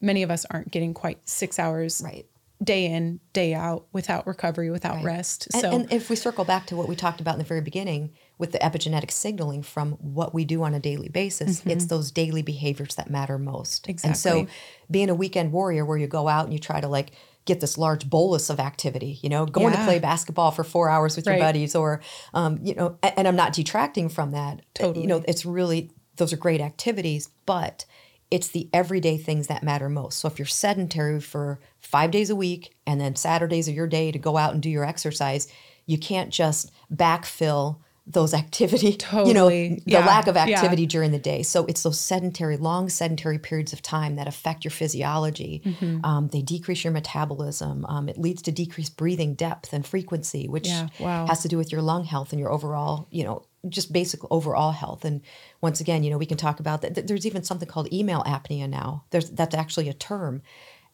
many 0.00 0.22
of 0.22 0.30
us 0.30 0.44
aren't 0.50 0.70
getting 0.70 0.92
quite 0.92 1.20
six 1.26 1.58
hours 1.58 2.02
Right. 2.04 2.26
day 2.62 2.84
in 2.86 3.20
day 3.32 3.54
out 3.54 3.86
without 3.92 4.26
recovery, 4.26 4.70
without 4.70 4.96
Right. 4.96 5.04
rest. 5.04 5.46
And, 5.54 5.60
so 5.62 5.70
and 5.70 5.92
if 5.92 6.10
we 6.10 6.16
circle 6.16 6.44
back 6.44 6.66
to 6.66 6.76
what 6.76 6.88
we 6.88 6.96
talked 6.96 7.20
about 7.20 7.34
in 7.34 7.38
the 7.38 7.44
very 7.44 7.60
beginning 7.62 8.10
with 8.42 8.50
the 8.52 8.58
epigenetic 8.58 9.10
signaling 9.12 9.62
from 9.62 9.92
what 9.92 10.34
we 10.34 10.44
do 10.44 10.64
on 10.64 10.74
a 10.74 10.80
daily 10.80 11.08
basis, 11.08 11.62
it's 11.64 11.86
those 11.86 12.10
daily 12.10 12.42
behaviors 12.42 12.96
that 12.96 13.08
matter 13.08 13.38
most. 13.38 13.88
Exactly. 13.88 14.08
And 14.08 14.16
so 14.18 14.32
Mm-hmm. 14.42 14.52
Being 14.90 15.08
a 15.10 15.14
weekend 15.14 15.52
warrior 15.52 15.84
where 15.86 15.96
you 15.96 16.06
go 16.08 16.26
out 16.28 16.44
and 16.44 16.52
you 16.52 16.58
try 16.58 16.80
to 16.80 16.88
like 16.88 17.12
get 17.46 17.60
this 17.60 17.78
large 17.78 18.10
bolus 18.10 18.50
of 18.50 18.58
activity, 18.60 19.18
you 19.22 19.28
know, 19.30 19.46
going 19.46 19.72
to 19.72 19.84
play 19.84 19.98
basketball 19.98 20.50
for 20.50 20.64
four 20.64 20.90
hours 20.90 21.16
with 21.16 21.26
Right. 21.26 21.38
your 21.38 21.46
buddies 21.46 21.74
or, 21.74 22.00
um, 22.34 22.58
you 22.62 22.74
know, 22.74 22.98
a- 23.02 23.16
and 23.18 23.26
I'm 23.28 23.36
not 23.36 23.52
detracting 23.54 24.08
from 24.10 24.32
that. 24.32 24.60
Totally. 24.74 25.02
You 25.02 25.06
know, 25.08 25.24
it's 25.26 25.46
really, 25.46 25.90
those 26.16 26.32
are 26.32 26.36
great 26.36 26.60
activities, 26.60 27.30
but 27.46 27.84
it's 28.30 28.48
the 28.48 28.68
everyday 28.72 29.16
things 29.18 29.46
that 29.46 29.62
matter 29.62 29.88
most. 29.88 30.18
So 30.18 30.28
if 30.28 30.38
you're 30.38 30.46
sedentary 30.46 31.20
for 31.20 31.58
five 31.80 32.10
days 32.10 32.28
a 32.28 32.36
week 32.36 32.74
and 32.86 33.00
then 33.00 33.14
Saturdays 33.16 33.68
are 33.68 33.72
your 33.72 33.86
day 33.86 34.10
to 34.12 34.18
go 34.18 34.36
out 34.36 34.52
and 34.52 34.62
do 34.62 34.68
your 34.70 34.84
exercise, 34.84 35.46
you 35.86 35.96
can't 35.98 36.30
just 36.30 36.70
backfill 36.94 37.78
those 38.04 38.34
activity, 38.34 38.98
you 39.12 39.32
know, 39.32 39.48
the 39.48 39.80
Yeah. 39.86 40.04
lack 40.04 40.26
of 40.26 40.34
Yeah. 40.34 40.42
activity 40.42 40.86
during 40.86 41.12
the 41.12 41.20
day. 41.20 41.42
So 41.44 41.64
it's 41.66 41.84
those 41.84 42.00
sedentary, 42.00 42.56
long 42.56 42.88
sedentary 42.88 43.38
periods 43.38 43.72
of 43.72 43.80
time 43.80 44.16
that 44.16 44.26
affect 44.26 44.64
your 44.64 44.72
physiology. 44.72 45.62
Mm-hmm. 45.64 46.04
Um, 46.04 46.28
they 46.28 46.42
decrease 46.42 46.82
your 46.82 46.92
metabolism. 46.92 47.86
Um, 47.86 48.08
it 48.08 48.18
leads 48.18 48.42
to 48.42 48.52
decreased 48.52 48.96
breathing 48.96 49.34
depth 49.34 49.72
and 49.72 49.86
frequency, 49.86 50.48
which 50.48 50.66
Yeah. 50.66 50.88
Wow. 50.98 51.26
has 51.26 51.42
to 51.42 51.48
do 51.48 51.56
with 51.56 51.70
your 51.70 51.80
lung 51.82 52.04
health 52.04 52.32
and 52.32 52.40
your 52.40 52.50
overall, 52.50 53.06
you 53.10 53.22
know, 53.22 53.44
just 53.68 53.92
basic 53.92 54.20
overall 54.32 54.72
health. 54.72 55.04
And 55.04 55.20
once 55.60 55.80
again, 55.80 56.02
you 56.02 56.10
know, 56.10 56.18
we 56.18 56.26
can 56.26 56.36
talk 56.36 56.58
about 56.58 56.82
that. 56.82 57.06
There's 57.06 57.24
even 57.26 57.44
something 57.44 57.68
called 57.68 57.92
email 57.92 58.24
apnea 58.24 58.68
now. 58.68 59.04
There's 59.10 59.30
that's 59.30 59.54
actually 59.54 59.88
a 59.88 59.94
term 59.94 60.42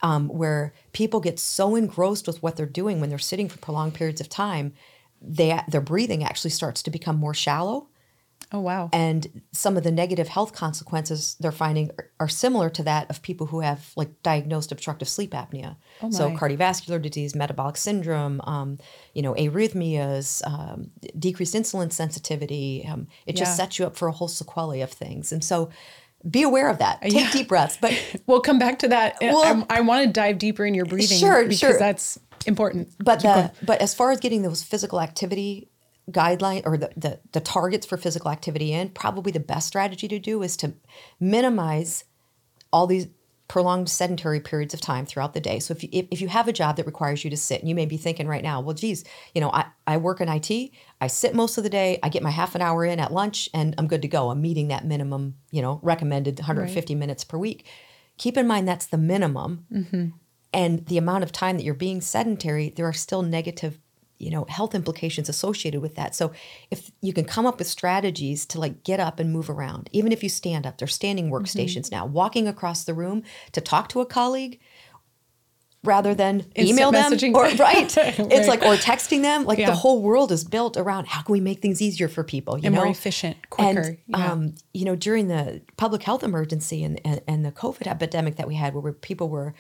um, 0.03 0.29
where 0.29 0.75
people 0.93 1.21
get 1.21 1.39
so 1.39 1.75
engrossed 1.75 2.27
with 2.27 2.43
what 2.43 2.57
they're 2.57 2.67
doing 2.67 3.01
when 3.01 3.09
they're 3.09 3.19
sitting 3.19 3.49
for 3.49 3.57
prolonged 3.59 3.95
periods 3.95 4.21
of 4.21 4.29
time, 4.29 4.75
they 5.21 5.59
their 5.69 5.81
breathing 5.81 6.25
actually 6.25 6.51
starts 6.51 6.83
to 6.83 6.91
become 6.91 7.17
more 7.17 7.35
shallow 7.35 7.89
oh 8.53 8.61
wow. 8.61 8.89
and 8.93 9.43
some 9.53 9.77
of 9.77 9.83
the 9.83 9.91
negative 9.91 10.29
health 10.29 10.53
consequences 10.55 11.37
they're 11.41 11.53
finding 11.53 11.91
are, 11.99 12.11
are 12.21 12.29
similar 12.29 12.71
to 12.71 12.83
that 12.83 13.09
of 13.11 13.21
people 13.21 13.47
who 13.49 13.61
have 13.61 13.93
like 13.97 14.23
diagnosed 14.23 14.73
obstructive 14.73 15.09
sleep 15.09 15.33
apnea 15.33 15.77
so 16.11 16.29
my. 16.31 16.37
cardiovascular 16.37 17.01
disease 17.03 17.35
metabolic 17.35 17.77
syndrome 17.77 18.41
um, 18.45 18.79
you 19.13 19.23
know 19.23 19.35
arrhythmias 19.35 20.47
um, 20.47 20.91
decreased 21.19 21.55
insulin 21.55 21.93
sensitivity 21.93 22.87
um, 22.91 23.07
it 23.27 23.37
just 23.37 23.57
sets 23.57 23.79
you 23.79 23.85
up 23.85 23.97
for 23.97 24.09
a 24.09 24.13
whole 24.13 24.29
sequelae 24.29 24.81
of 24.81 24.91
things 24.91 25.33
and 25.33 25.45
so 25.45 25.69
be 26.29 26.43
aware 26.43 26.69
of 26.69 26.79
that 26.79 27.01
take 27.03 27.13
Yeah. 27.13 27.31
deep 27.31 27.49
breaths 27.49 27.77
but 27.81 27.93
We'll 28.27 28.41
come 28.41 28.59
back 28.59 28.81
to 28.81 28.89
that. 28.89 29.19
Well- 29.21 29.67
I, 29.71 29.79
I 29.79 29.81
want 29.83 30.05
to 30.07 30.13
dive 30.13 30.39
deeper 30.39 30.67
in 30.67 30.75
your 30.75 30.85
breathing 30.85 31.19
Sure, 31.19 31.43
because 31.45 31.59
sure. 31.59 31.79
that's 31.79 32.19
important. 32.49 32.95
but 32.99 33.21
the, 33.21 33.53
but 33.65 33.81
as 33.81 33.95
far 33.95 34.11
as 34.11 34.21
getting 34.21 34.43
those 34.43 34.63
physical 34.63 35.01
activity 35.01 35.69
guideline 36.11 36.63
or 36.65 36.79
the, 36.79 36.91
the 36.97 37.21
the 37.33 37.41
targets 37.41 37.87
for 37.87 37.97
physical 37.97 38.31
activity 38.31 38.73
in 38.73 38.89
probably 38.91 39.31
the 39.31 39.41
best 39.41 39.69
strategy 39.69 40.09
to 40.09 40.19
do 40.19 40.43
is 40.43 40.57
to 40.57 40.73
minimize 41.21 42.05
all 42.73 42.87
these 42.87 43.09
prolonged 43.49 43.89
sedentary 43.89 44.41
periods 44.41 44.75
of 44.75 44.81
time 44.81 45.07
throughout 45.07 45.33
the 45.33 45.41
day. 45.41 45.59
So 45.59 45.73
if 45.73 45.83
you 45.83 45.89
if, 45.91 46.07
if 46.11 46.21
you 46.21 46.29
have 46.29 46.49
a 46.49 46.53
job 46.53 46.77
that 46.77 46.87
requires 46.87 47.25
you 47.25 47.31
to 47.31 47.37
sit 47.37 47.61
and 47.61 47.69
you 47.69 47.75
may 47.75 47.87
be 47.87 47.97
thinking 47.97 48.29
right 48.29 48.43
now 48.43 48.61
well 48.61 48.75
geez 48.75 49.05
you 49.35 49.41
know 49.41 49.51
i 49.51 49.65
i 49.87 49.97
work 49.97 50.21
in 50.21 50.29
it 50.29 50.71
i 51.01 51.07
sit 51.07 51.35
most 51.35 51.57
of 51.57 51.65
the 51.65 51.71
day 51.71 51.99
i 52.03 52.09
get 52.09 52.23
my 52.23 52.31
half 52.31 52.55
an 52.55 52.63
hour 52.63 52.85
in 52.85 53.01
at 53.01 53.13
lunch 53.13 53.49
and 53.55 53.75
i'm 53.79 53.89
good 53.89 54.03
to 54.03 54.09
go. 54.09 54.31
I'm 54.31 54.41
meeting 54.41 54.69
that 54.69 54.85
minimum 54.85 55.35
you 55.51 55.63
know 55.63 55.81
recommended 55.83 56.39
150 56.39 56.95
minutes 56.95 57.25
per 57.25 57.39
week. 57.39 57.67
Keep 58.19 58.37
in 58.37 58.47
mind 58.47 58.69
that's 58.69 58.87
the 58.87 58.99
minimum 58.99 59.67
mm-hmm. 59.73 60.09
And 60.53 60.87
the 60.87 60.99
amount 60.99 61.25
of 61.25 61.33
time 61.33 61.57
that 61.57 61.63
you're 61.65 61.75
being 61.75 62.01
sedentary 62.01 62.71
there 62.77 62.87
are 62.87 62.93
still 62.93 63.23
negative 63.23 63.79
you 64.19 64.31
know 64.31 64.45
health 64.49 64.75
implications 64.75 65.29
associated 65.29 65.81
with 65.81 65.95
that 65.95 66.15
so 66.15 66.33
if 66.71 66.91
you 67.03 67.13
can 67.13 67.25
come 67.25 67.47
up 67.47 67.59
with 67.59 67.69
strategies 67.69 68.45
to 68.47 68.59
like 68.59 68.83
get 68.83 68.99
up 68.99 69.21
and 69.21 69.33
move 69.33 69.49
around 69.51 69.89
even 69.93 70.11
if 70.11 70.23
you 70.23 70.29
stand 70.29 70.67
up 70.67 70.79
there's 70.79 70.95
standing 70.95 71.31
workstations 71.31 71.91
now 71.93 72.05
walking 72.05 72.49
across 72.49 72.85
the 72.85 72.95
room 72.95 73.23
to 73.53 73.61
talk 73.61 73.89
to 73.89 74.01
a 74.01 74.07
colleague 74.07 74.59
rather 75.85 76.13
than 76.15 76.41
Instant 76.57 76.69
email 76.71 76.91
them 76.91 77.13
messaging. 77.13 77.35
or 77.35 77.45
right. 77.57 77.97
It's 77.97 78.49
like 78.49 78.63
or 78.63 78.75
texting 78.75 79.23
them. 79.23 79.45
Like 79.45 79.59
Yeah. 79.61 79.71
the 79.71 79.77
whole 79.77 80.03
world 80.03 80.33
is 80.33 80.43
built 80.43 80.77
around 80.77 81.07
how 81.07 81.23
can 81.23 81.33
we 81.33 81.41
make 81.41 81.63
things 81.63 81.81
easier 81.81 82.09
for 82.09 82.25
people, 82.25 82.59
you 82.59 82.67
And 82.67 82.75
know, 82.75 82.83
more 82.83 82.91
efficient, 82.91 83.37
quicker. 83.49 83.81
And 83.81 83.99
Yeah. 84.09 84.33
um, 84.33 84.55
you 84.75 84.85
know, 84.85 84.97
during 84.97 85.29
the 85.29 85.63
public 85.77 86.03
health 86.03 86.25
emergency 86.25 86.83
and, 86.83 87.01
and 87.05 87.21
and 87.29 87.45
the 87.45 87.53
COVID 87.53 87.87
epidemic 87.87 88.37
that 88.37 88.49
we 88.49 88.57
had, 88.57 88.75
where 88.75 88.93
people 88.93 89.29
were 89.29 89.55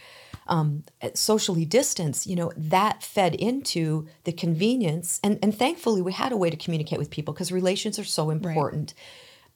um, 0.48 0.84
socially 1.14 1.64
distanced, 1.64 2.26
you 2.26 2.36
know, 2.36 2.50
that 2.56 3.02
fed 3.02 3.34
into 3.34 4.06
the 4.24 4.32
convenience. 4.32 5.20
And 5.22 5.38
and 5.42 5.56
thankfully, 5.56 6.02
we 6.02 6.12
had 6.12 6.32
a 6.32 6.36
way 6.36 6.50
to 6.50 6.56
communicate 6.56 6.98
with 6.98 7.10
people 7.10 7.34
because 7.34 7.52
relations 7.52 7.98
are 7.98 8.04
so 8.04 8.30
important. 8.30 8.94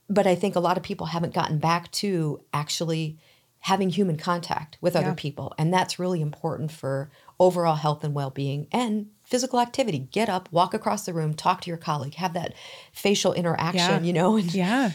But 0.08 0.26
I 0.26 0.34
think 0.34 0.56
a 0.56 0.60
lot 0.60 0.76
of 0.76 0.82
people 0.82 1.06
haven't 1.06 1.32
gotten 1.34 1.58
back 1.58 1.90
to 1.92 2.42
actually 2.52 3.18
having 3.60 3.88
human 3.90 4.16
contact 4.16 4.76
with 4.80 4.96
other 4.96 5.08
Yeah. 5.08 5.14
people, 5.16 5.54
and 5.56 5.72
that's 5.72 5.98
really 5.98 6.20
important 6.20 6.72
for 6.72 7.10
overall 7.38 7.76
health 7.76 8.02
and 8.04 8.12
well-being 8.12 8.66
and 8.72 9.06
physical 9.22 9.60
activity. 9.60 10.00
Get 10.10 10.28
up, 10.28 10.48
walk 10.52 10.74
across 10.74 11.06
the 11.06 11.14
room, 11.14 11.32
talk 11.32 11.60
to 11.62 11.68
your 11.70 11.76
colleague, 11.78 12.14
have 12.16 12.34
that 12.34 12.54
facial 12.92 13.32
interaction, 13.32 13.78
Yeah. 13.78 14.00
you 14.00 14.12
know, 14.12 14.36
and 14.36 14.52
yeah. 14.52 14.90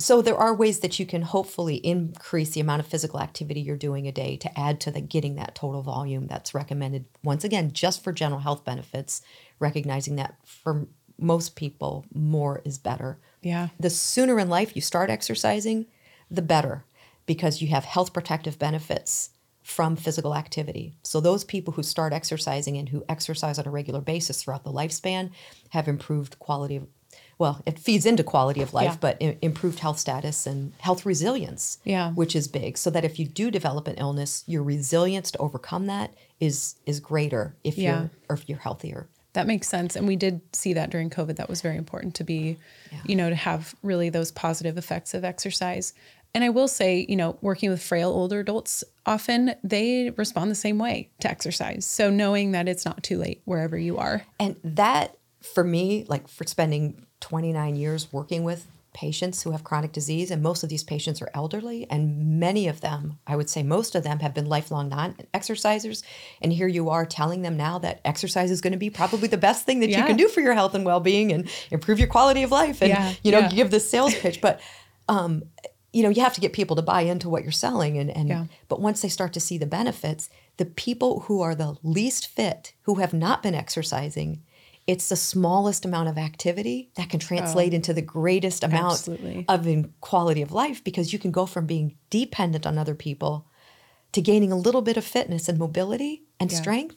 So 0.00 0.22
there 0.22 0.36
are 0.36 0.54
ways 0.54 0.80
that 0.80 0.98
you 0.98 1.04
can 1.06 1.22
hopefully 1.22 1.76
increase 1.76 2.50
the 2.50 2.60
amount 2.60 2.80
of 2.80 2.86
physical 2.86 3.20
activity 3.20 3.60
you're 3.60 3.76
doing 3.76 4.08
a 4.08 4.12
day 4.12 4.36
to 4.38 4.58
add 4.58 4.80
to 4.80 4.90
the 4.90 5.00
getting 5.00 5.36
that 5.36 5.54
total 5.54 5.82
volume 5.82 6.26
that's 6.26 6.54
recommended 6.54 7.04
once 7.22 7.44
again 7.44 7.70
just 7.72 8.02
for 8.02 8.12
general 8.12 8.40
health 8.40 8.64
benefits 8.64 9.22
recognizing 9.58 10.16
that 10.16 10.34
for 10.44 10.86
most 11.18 11.54
people 11.54 12.04
more 12.14 12.62
is 12.64 12.78
better 12.78 13.18
Yeah. 13.42 13.68
the 13.78 13.90
sooner 13.90 14.38
in 14.38 14.48
life 14.48 14.74
you 14.74 14.82
start 14.82 15.10
exercising 15.10 15.86
the 16.30 16.42
better 16.42 16.84
because 17.26 17.60
you 17.60 17.68
have 17.68 17.84
health 17.84 18.12
protective 18.12 18.58
benefits 18.58 19.30
from 19.62 19.94
physical 19.96 20.34
activity 20.34 20.94
so 21.02 21.20
those 21.20 21.44
people 21.44 21.74
who 21.74 21.82
start 21.82 22.12
exercising 22.14 22.78
and 22.78 22.88
who 22.88 23.04
exercise 23.08 23.58
on 23.58 23.66
a 23.66 23.70
regular 23.70 24.00
basis 24.00 24.42
throughout 24.42 24.64
the 24.64 24.72
lifespan 24.72 25.30
have 25.68 25.86
improved 25.86 26.38
quality 26.38 26.76
of 26.76 26.86
well 27.40 27.60
it 27.66 27.76
feeds 27.78 28.06
into 28.06 28.22
quality 28.22 28.62
of 28.62 28.72
life 28.72 28.84
Yeah. 28.92 28.96
but 29.00 29.16
i- 29.20 29.36
improved 29.42 29.80
health 29.80 29.98
status 29.98 30.46
and 30.46 30.72
health 30.78 31.04
resilience 31.04 31.78
Yeah. 31.84 32.12
which 32.12 32.36
is 32.36 32.46
big 32.46 32.78
so 32.78 32.88
that 32.90 33.04
if 33.04 33.18
you 33.18 33.26
do 33.26 33.50
develop 33.50 33.88
an 33.88 33.96
illness 33.96 34.44
your 34.46 34.62
resilience 34.62 35.32
to 35.32 35.38
overcome 35.38 35.86
that 35.86 36.14
is 36.38 36.76
is 36.86 37.00
greater 37.00 37.56
if 37.64 37.76
Yeah. 37.76 37.82
you're 38.02 38.10
or 38.28 38.34
if 38.36 38.48
you're 38.48 38.58
healthier 38.58 39.08
That 39.32 39.46
makes 39.46 39.68
sense. 39.68 39.94
And 39.94 40.08
we 40.08 40.16
did 40.16 40.40
see 40.52 40.72
that 40.74 40.90
during 40.90 41.08
COVID. 41.08 41.36
That 41.36 41.48
was 41.48 41.60
very 41.62 41.76
important 41.76 42.16
to 42.16 42.24
be, 42.24 42.56
you 43.06 43.14
know, 43.14 43.28
to 43.30 43.36
have 43.36 43.76
really 43.80 44.10
those 44.10 44.32
positive 44.32 44.76
effects 44.76 45.14
of 45.14 45.24
exercise. 45.24 45.94
And 46.34 46.42
I 46.42 46.48
will 46.48 46.66
say, 46.66 47.06
you 47.08 47.14
know, 47.14 47.38
working 47.40 47.70
with 47.70 47.80
frail 47.80 48.10
older 48.10 48.40
adults, 48.40 48.82
often 49.06 49.54
they 49.62 50.10
respond 50.16 50.50
the 50.50 50.56
same 50.56 50.78
way 50.78 51.10
to 51.20 51.30
exercise. 51.30 51.86
So 51.86 52.10
knowing 52.10 52.50
that 52.56 52.66
it's 52.68 52.84
not 52.84 53.04
too 53.04 53.18
late 53.18 53.40
wherever 53.44 53.78
you 53.78 53.98
are. 53.98 54.22
And 54.40 54.56
that, 54.64 55.16
for 55.54 55.62
me, 55.62 56.04
like 56.08 56.26
for 56.26 56.44
spending 56.44 57.06
29 57.20 57.76
years 57.76 58.12
working 58.12 58.44
with 58.44 58.66
patients 58.92 59.42
who 59.42 59.52
have 59.52 59.62
chronic 59.62 59.92
disease, 59.92 60.30
and 60.32 60.42
most 60.42 60.62
of 60.64 60.68
these 60.68 60.82
patients 60.82 61.22
are 61.22 61.30
elderly, 61.32 61.86
and 61.90 62.40
many 62.40 62.66
of 62.66 62.80
them, 62.80 63.18
I 63.24 63.36
would 63.36 63.48
say 63.48 63.62
most 63.62 63.94
of 63.94 64.02
them, 64.02 64.18
have 64.18 64.34
been 64.34 64.46
lifelong 64.46 64.88
non 64.88 65.14
exercisers. 65.32 66.02
And 66.42 66.52
here 66.52 66.66
you 66.66 66.90
are 66.90 67.06
telling 67.06 67.42
them 67.42 67.56
now 67.56 67.78
that 67.78 68.00
exercise 68.04 68.50
is 68.50 68.60
going 68.60 68.72
to 68.72 68.78
be 68.78 68.90
probably 68.90 69.28
the 69.28 69.38
best 69.38 69.64
thing 69.64 69.80
that 69.80 69.90
you 69.90 70.04
can 70.04 70.16
do 70.16 70.28
for 70.28 70.40
your 70.40 70.54
health 70.54 70.74
and 70.74 70.84
well 70.84 71.00
being 71.00 71.32
and 71.32 71.48
improve 71.70 71.98
your 72.00 72.08
quality 72.08 72.42
of 72.42 72.50
life. 72.50 72.80
And, 72.82 72.88
Yeah, 72.88 73.14
you 73.22 73.30
know, 73.30 73.38
yeah. 73.38 73.50
you 73.50 73.56
give 73.56 73.70
this 73.70 73.88
sales 73.88 74.14
pitch. 74.14 74.40
But, 74.40 74.60
um, 75.08 75.44
you 75.92 76.02
know, 76.02 76.08
you 76.08 76.22
have 76.22 76.34
to 76.34 76.40
get 76.40 76.52
people 76.52 76.74
to 76.76 76.82
buy 76.82 77.02
into 77.02 77.28
what 77.28 77.42
you're 77.42 77.52
selling. 77.52 77.96
And, 77.96 78.10
and 78.10 78.28
Yeah. 78.28 78.44
but 78.68 78.80
once 78.80 79.02
they 79.02 79.08
start 79.08 79.32
to 79.34 79.40
see 79.40 79.56
the 79.56 79.66
benefits, 79.66 80.30
the 80.56 80.66
people 80.66 81.20
who 81.20 81.40
are 81.40 81.54
the 81.54 81.76
least 81.82 82.26
fit, 82.26 82.72
who 82.82 82.96
have 82.96 83.14
not 83.14 83.42
been 83.42 83.54
exercising, 83.54 84.42
it's 84.86 85.08
the 85.08 85.16
smallest 85.16 85.84
amount 85.84 86.08
of 86.08 86.18
activity 86.18 86.90
that 86.96 87.10
can 87.10 87.20
translate 87.20 87.72
into 87.74 87.92
oh, 87.92 87.94
the 87.94 88.02
greatest 88.02 88.64
amount 88.64 88.84
Oh. 89.08 89.12
Absolutely. 89.12 89.44
of 89.48 89.66
in 89.66 89.92
quality 90.00 90.42
of 90.42 90.52
life 90.52 90.82
because 90.82 91.12
you 91.12 91.18
can 91.18 91.30
go 91.30 91.46
from 91.46 91.66
being 91.66 91.96
dependent 92.10 92.66
on 92.66 92.78
other 92.78 92.94
people 92.94 93.46
to 94.12 94.20
gaining 94.20 94.50
a 94.50 94.56
little 94.58 94.82
bit 94.82 94.96
of 94.96 95.04
fitness 95.04 95.48
and 95.48 95.58
mobility 95.58 96.24
and 96.40 96.50
Yeah. 96.50 96.58
strength. 96.58 96.96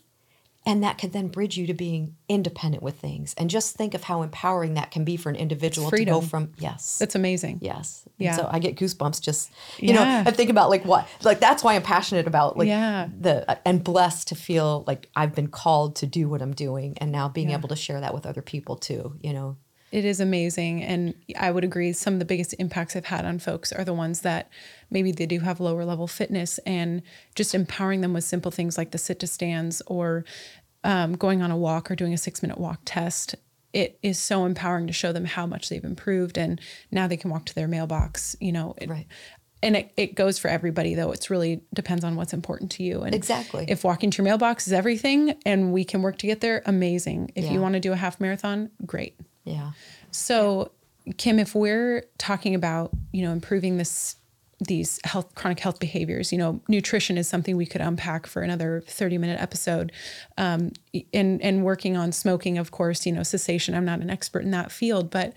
And 0.65 0.82
that 0.84 0.97
could 0.97 1.12
then 1.12 1.28
bridge 1.28 1.58
you 1.58 1.67
to 1.67 1.73
being 1.73 2.15
independent 2.30 2.82
with 2.82 2.97
things. 2.97 3.34
And 3.38 3.49
just 3.49 3.76
think 3.76 3.93
of 3.93 4.04
how 4.04 4.21
empowering 4.21 4.76
that 4.76 4.91
can 4.91 5.04
be 5.04 5.17
for 5.17 5.30
an 5.30 5.36
individual 5.36 5.91
to 5.91 6.06
go 6.06 6.21
from, 6.21 6.54
yes. 6.58 6.97
That's 6.99 7.15
amazing. 7.15 7.60
Yes. 7.62 8.04
And 8.06 8.13
Yeah. 8.17 8.36
So 8.38 8.47
I 8.49 8.60
get 8.60 8.78
goosebumps 8.78 9.19
just, 9.21 9.52
you 9.78 9.93
know, 9.93 10.02
I 10.26 10.32
think 10.32 10.49
about 10.49 10.69
like 10.69 10.86
what, 10.86 11.06
like 11.21 11.41
that's 11.41 11.65
why 11.65 11.76
I'm 11.76 11.82
passionate 11.84 12.28
about 12.28 12.56
like 12.58 12.69
Yeah. 12.69 13.10
the, 13.19 13.49
uh, 13.52 13.56
and 13.65 13.84
blessed 13.84 14.30
to 14.30 14.36
feel 14.36 14.86
like 14.88 15.10
I've 15.17 15.36
been 15.36 15.47
called 15.47 15.97
to 15.97 16.06
do 16.08 16.30
what 16.30 16.41
I'm 16.41 16.54
doing 16.54 16.97
and 16.99 17.12
now 17.12 17.28
being 17.28 17.49
Yeah. 17.49 17.58
able 17.58 17.67
to 17.67 17.76
share 17.76 17.99
that 17.99 18.13
with 18.13 18.26
other 18.26 18.41
people 18.41 18.78
too, 18.78 19.17
you 19.21 19.34
know. 19.34 19.58
It 19.91 20.06
is 20.06 20.19
amazing. 20.19 20.82
And 20.82 21.13
I 21.38 21.52
would 21.52 21.63
agree, 21.63 21.93
some 21.93 22.13
of 22.13 22.19
the 22.19 22.26
biggest 22.26 22.56
impacts 22.58 22.95
I've 22.95 23.06
had 23.06 23.26
on 23.26 23.38
folks 23.38 23.71
are 23.71 23.84
the 23.84 23.93
ones 23.93 24.21
that 24.21 24.49
maybe 24.93 25.12
they 25.12 25.25
do 25.25 25.39
have 25.41 25.60
lower 25.60 25.84
level 25.84 26.08
fitness 26.08 26.60
and 26.60 27.01
just 27.36 27.53
empowering 27.53 28.01
them 28.01 28.13
with 28.13 28.23
simple 28.23 28.51
things 28.51 28.77
like 28.77 28.91
the 28.91 28.97
sit 28.97 29.19
to 29.19 29.27
stands 29.27 29.82
or 29.88 30.23
um, 30.84 31.13
going 31.15 31.41
on 31.41 31.51
a 31.51 31.58
walk 31.58 31.89
or 31.91 31.95
doing 31.95 32.13
a 32.13 32.17
six 32.17 32.41
minute 32.41 32.58
walk 32.58 32.79
test. 32.86 33.36
It 33.73 33.97
is 34.03 34.19
so 34.19 34.45
empowering 34.45 34.86
to 34.88 34.93
show 34.93 35.12
them 35.12 35.25
how 35.25 35.47
much 35.47 35.69
they've 35.69 35.84
improved. 35.84 36.38
And 36.38 36.62
now 36.91 37.08
they 37.08 37.17
can 37.17 37.32
walk 37.32 37.45
to 37.47 37.56
their 37.56 37.67
mailbox, 37.67 38.36
you 38.39 38.51
know. 38.51 38.75
It, 38.77 38.89
Right. 38.89 39.08
And 39.63 39.77
it, 39.77 39.93
it 39.95 40.15
goes 40.15 40.38
for 40.38 40.49
everybody, 40.49 40.93
though. 40.93 41.13
It's 41.13 41.29
really 41.29 41.62
depends 41.73 42.03
on 42.03 42.17
what's 42.17 42.34
important 42.34 42.69
to 42.71 42.84
you. 42.84 43.03
And 43.03 43.15
Exactly. 43.15 43.65
If 43.69 43.86
walking 43.86 44.12
to 44.12 44.17
your 44.17 44.25
mailbox 44.25 44.67
is 44.67 44.73
everything 44.73 45.38
and 45.45 45.71
we 45.71 45.86
can 45.86 46.01
work 46.01 46.17
to 46.17 46.27
get 46.27 46.41
there, 46.41 46.62
amazing. 46.65 47.32
If 47.34 47.45
Yeah. 47.45 47.53
you 47.53 47.62
want 47.62 47.73
to 47.75 47.79
do 47.79 47.93
a 47.93 47.95
half 47.95 48.19
marathon, 48.19 48.69
great. 48.86 49.17
Yeah. 49.45 49.71
So, 50.12 50.71
Kim, 51.17 51.39
if 51.39 51.56
we're 51.56 52.06
talking 52.17 52.56
about 52.56 52.91
you 53.13 53.23
know 53.23 53.32
improving 53.32 53.77
this 53.77 54.17
these 54.63 54.99
health 55.04 55.34
chronic 55.36 55.60
health 55.60 55.80
behaviors, 55.80 56.32
you 56.32 56.38
know, 56.38 56.62
nutrition 56.67 57.17
is 57.17 57.28
something 57.28 57.56
we 57.58 57.65
could 57.65 57.82
unpack 57.82 58.28
for 58.28 58.41
another 58.41 58.82
thirty 58.88 59.17
minute 59.17 59.39
episode. 59.41 59.91
Um, 60.38 60.71
and 61.13 61.41
and 61.41 61.63
working 61.63 61.95
on 61.97 62.12
smoking, 62.12 62.58
of 62.58 62.71
course, 62.71 63.06
you 63.06 63.12
know, 63.12 63.23
cessation. 63.23 63.76
I'm 63.76 63.86
not 63.86 63.99
an 64.02 64.10
expert 64.10 64.43
in 64.43 64.52
that 64.52 64.71
field, 64.71 65.10
but 65.10 65.34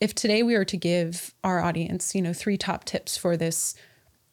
if 0.00 0.14
today 0.14 0.42
we 0.42 0.56
were 0.56 0.64
to 0.64 0.76
give 0.76 1.34
our 1.44 1.60
audience, 1.60 2.14
you 2.14 2.22
know, 2.22 2.32
three 2.32 2.56
top 2.56 2.84
tips 2.84 3.16
for 3.16 3.36
this, 3.36 3.74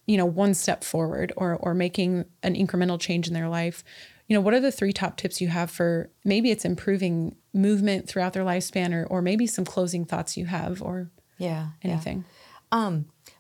you 0.06 0.18
know, 0.18 0.26
one 0.26 0.54
step 0.54 0.84
forward 0.84 1.34
or 1.38 1.56
or 1.56 1.74
making 1.74 2.26
an 2.44 2.56
incremental 2.56 3.00
change 3.00 3.28
in 3.28 3.34
their 3.34 3.50
life, 3.50 3.84
you 4.28 4.34
know, 4.36 4.42
what 4.42 4.54
are 4.54 4.60
the 4.60 4.72
three 4.72 4.94
top 4.94 5.18
tips 5.18 5.42
you 5.42 5.48
have 5.48 5.70
for 5.72 6.10
maybe 6.26 6.52
it's 6.52 6.66
improving 6.66 7.36
movement 7.54 8.08
throughout 8.08 8.34
their 8.34 8.44
lifespan 8.44 8.94
or 8.94 9.06
or 9.08 9.22
maybe 9.22 9.48
some 9.48 9.66
closing 9.66 10.06
thoughts 10.06 10.38
you 10.38 10.46
have 10.46 10.82
or 10.82 11.10
Yeah. 11.38 11.68
yeah. 11.82 11.92
anything? 11.92 12.26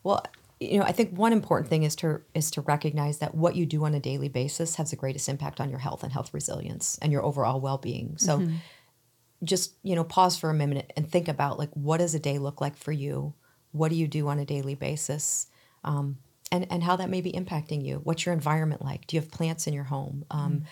Well, 0.04 0.24
you 0.60 0.80
know, 0.80 0.86
I 0.86 0.92
think 0.92 1.18
one 1.18 1.34
important 1.34 1.70
thing 1.70 1.84
is 1.84 1.96
to 1.98 2.22
is 2.34 2.52
to 2.52 2.62
recognize 2.62 3.20
that 3.20 3.36
what 3.36 3.56
you 3.56 3.66
do 3.66 3.86
on 3.86 3.94
a 3.94 4.00
daily 4.00 4.30
basis 4.30 4.76
has 4.76 4.90
the 4.92 4.96
greatest 4.96 5.30
impact 5.30 5.62
on 5.62 5.70
your 5.70 5.80
health 5.80 6.04
and 6.04 6.12
health 6.12 6.34
resilience 6.34 6.98
and 7.02 7.12
your 7.12 7.24
overall 7.24 7.60
well-being. 7.60 8.18
So 8.18 8.48
just, 9.44 9.76
you 9.84 9.96
know, 9.96 10.04
pause 10.04 10.38
for 10.38 10.50
a 10.50 10.54
minute 10.54 10.92
and 10.98 11.10
think 11.10 11.28
about 11.28 11.60
like 11.60 11.70
what 11.74 11.98
does 11.98 12.16
a 12.16 12.20
day 12.20 12.40
look 12.40 12.60
like 12.60 12.76
for 12.76 12.92
you? 12.92 13.34
What 13.72 13.90
do 13.90 13.96
you 13.96 14.08
do 14.08 14.28
on 14.28 14.40
a 14.40 14.46
daily 14.46 14.74
basis? 14.74 15.48
Um, 15.84 16.18
and, 16.52 16.66
and 16.72 16.82
how 16.82 16.96
that 16.96 17.10
may 17.10 17.22
be 17.22 17.32
impacting 17.34 17.86
you. 17.86 18.02
What's 18.04 18.26
your 18.26 18.34
environment 18.34 18.82
like? 18.84 19.06
Do 19.06 19.16
you 19.16 19.22
have 19.22 19.30
plants 19.30 19.68
in 19.68 19.74
your 19.74 19.84
home? 19.84 20.26
Um, 20.32 20.64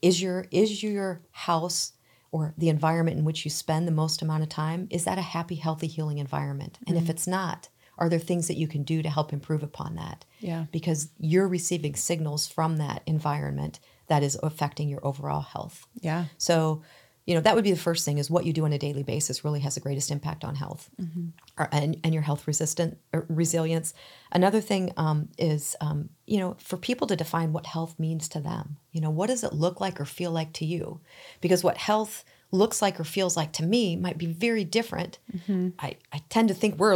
Is 0.00 0.22
your 0.22 0.46
is 0.50 0.82
your 0.82 1.22
house 1.32 1.92
or 2.30 2.54
the 2.56 2.68
environment 2.68 3.18
in 3.18 3.24
which 3.24 3.44
you 3.44 3.50
spend 3.50 3.88
the 3.88 3.92
most 3.92 4.22
amount 4.22 4.42
of 4.42 4.48
time 4.48 4.86
is 4.90 5.04
that 5.04 5.18
a 5.18 5.22
happy, 5.22 5.56
healthy, 5.56 5.86
healing 5.86 6.18
environment? 6.18 6.78
And 6.86 6.96
if 6.96 7.08
it's 7.10 7.26
not, 7.26 7.68
are 7.98 8.08
there 8.08 8.18
things 8.18 8.48
that 8.48 8.56
you 8.56 8.66
can 8.66 8.82
do 8.82 9.02
to 9.02 9.08
help 9.10 9.32
improve 9.32 9.62
upon 9.62 9.96
that? 9.96 10.24
Yeah. 10.40 10.66
Because 10.72 11.10
you're 11.18 11.48
receiving 11.48 11.94
signals 11.94 12.46
from 12.46 12.78
that 12.78 13.02
environment 13.06 13.80
that 14.08 14.22
is 14.22 14.38
affecting 14.42 14.88
your 14.88 15.04
overall 15.06 15.42
health. 15.42 15.86
Yeah. 16.00 16.24
So, 16.38 16.82
you 17.26 17.34
know, 17.34 17.40
that 17.40 17.54
would 17.54 17.64
be 17.64 17.70
the 17.70 17.78
first 17.78 18.04
thing 18.04 18.18
is 18.18 18.28
what 18.28 18.44
you 18.44 18.52
do 18.52 18.64
on 18.64 18.72
a 18.72 18.78
daily 18.78 19.04
basis 19.04 19.44
really 19.44 19.60
has 19.60 19.74
the 19.76 19.80
greatest 19.80 20.10
impact 20.10 20.42
on 20.42 20.56
health 20.56 20.90
or, 21.56 21.68
and, 21.70 21.96
and 22.02 22.12
your 22.12 22.22
health 22.22 22.48
resistant 22.48 22.98
or 23.12 23.26
resilience. 23.28 23.94
Another 24.32 24.60
thing 24.60 24.92
um, 24.96 25.28
is, 25.38 25.76
um, 25.80 26.08
you 26.26 26.40
know, 26.40 26.56
for 26.58 26.76
people 26.76 27.06
to 27.06 27.14
define 27.14 27.52
what 27.52 27.66
health 27.66 27.96
means 27.98 28.28
to 28.30 28.40
them. 28.40 28.76
You 28.90 29.00
know, 29.00 29.10
what 29.10 29.28
does 29.28 29.44
it 29.44 29.52
look 29.52 29.80
like 29.80 30.00
or 30.00 30.04
feel 30.04 30.32
like 30.32 30.52
to 30.54 30.64
you? 30.64 31.00
Because 31.40 31.62
what 31.62 31.76
health 31.76 32.24
looks 32.52 32.82
like 32.82 33.00
or 33.00 33.04
feels 33.04 33.36
like 33.36 33.50
to 33.52 33.62
me 33.64 33.96
might 33.96 34.18
be 34.18 34.26
very 34.26 34.62
different. 34.62 35.18
I, 35.78 35.96
I 36.12 36.20
tend 36.28 36.48
to 36.48 36.54
think 36.54 36.78
we're 36.78 36.94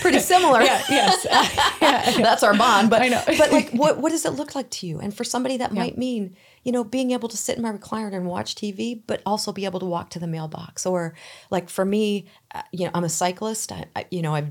pretty 0.00 0.18
similar. 0.18 0.60
Yeah, 0.68 0.82
yes. 0.88 1.26
That's 2.16 2.42
our 2.42 2.56
bond. 2.56 2.88
But 2.90 3.02
I 3.06 3.08
know. 3.08 3.22
but 3.38 3.52
like 3.52 3.70
what 3.70 3.98
what 3.98 4.10
does 4.10 4.24
it 4.24 4.30
look 4.32 4.54
like 4.54 4.70
to 4.70 4.86
you? 4.86 4.98
And 4.98 5.14
for 5.14 5.24
somebody 5.24 5.58
that 5.58 5.72
might 5.72 5.96
mean, 5.98 6.34
you 6.64 6.72
know, 6.72 6.84
being 6.84 7.10
able 7.12 7.28
to 7.28 7.36
sit 7.36 7.56
in 7.56 7.62
my 7.62 7.70
recliner 7.72 8.12
and 8.14 8.26
watch 8.26 8.54
TV, 8.54 9.00
but 9.06 9.22
also 9.24 9.52
be 9.52 9.64
able 9.66 9.80
to 9.80 9.86
walk 9.86 10.10
to 10.10 10.18
the 10.18 10.26
mailbox. 10.26 10.84
Or 10.86 11.14
like 11.50 11.68
for 11.70 11.84
me, 11.84 12.26
uh, 12.54 12.62
you 12.72 12.86
know, 12.86 12.90
I'm 12.94 13.04
a 13.04 13.08
cyclist. 13.08 13.70
I, 13.72 13.84
I 13.94 14.06
you 14.10 14.22
know, 14.22 14.34
I've 14.34 14.50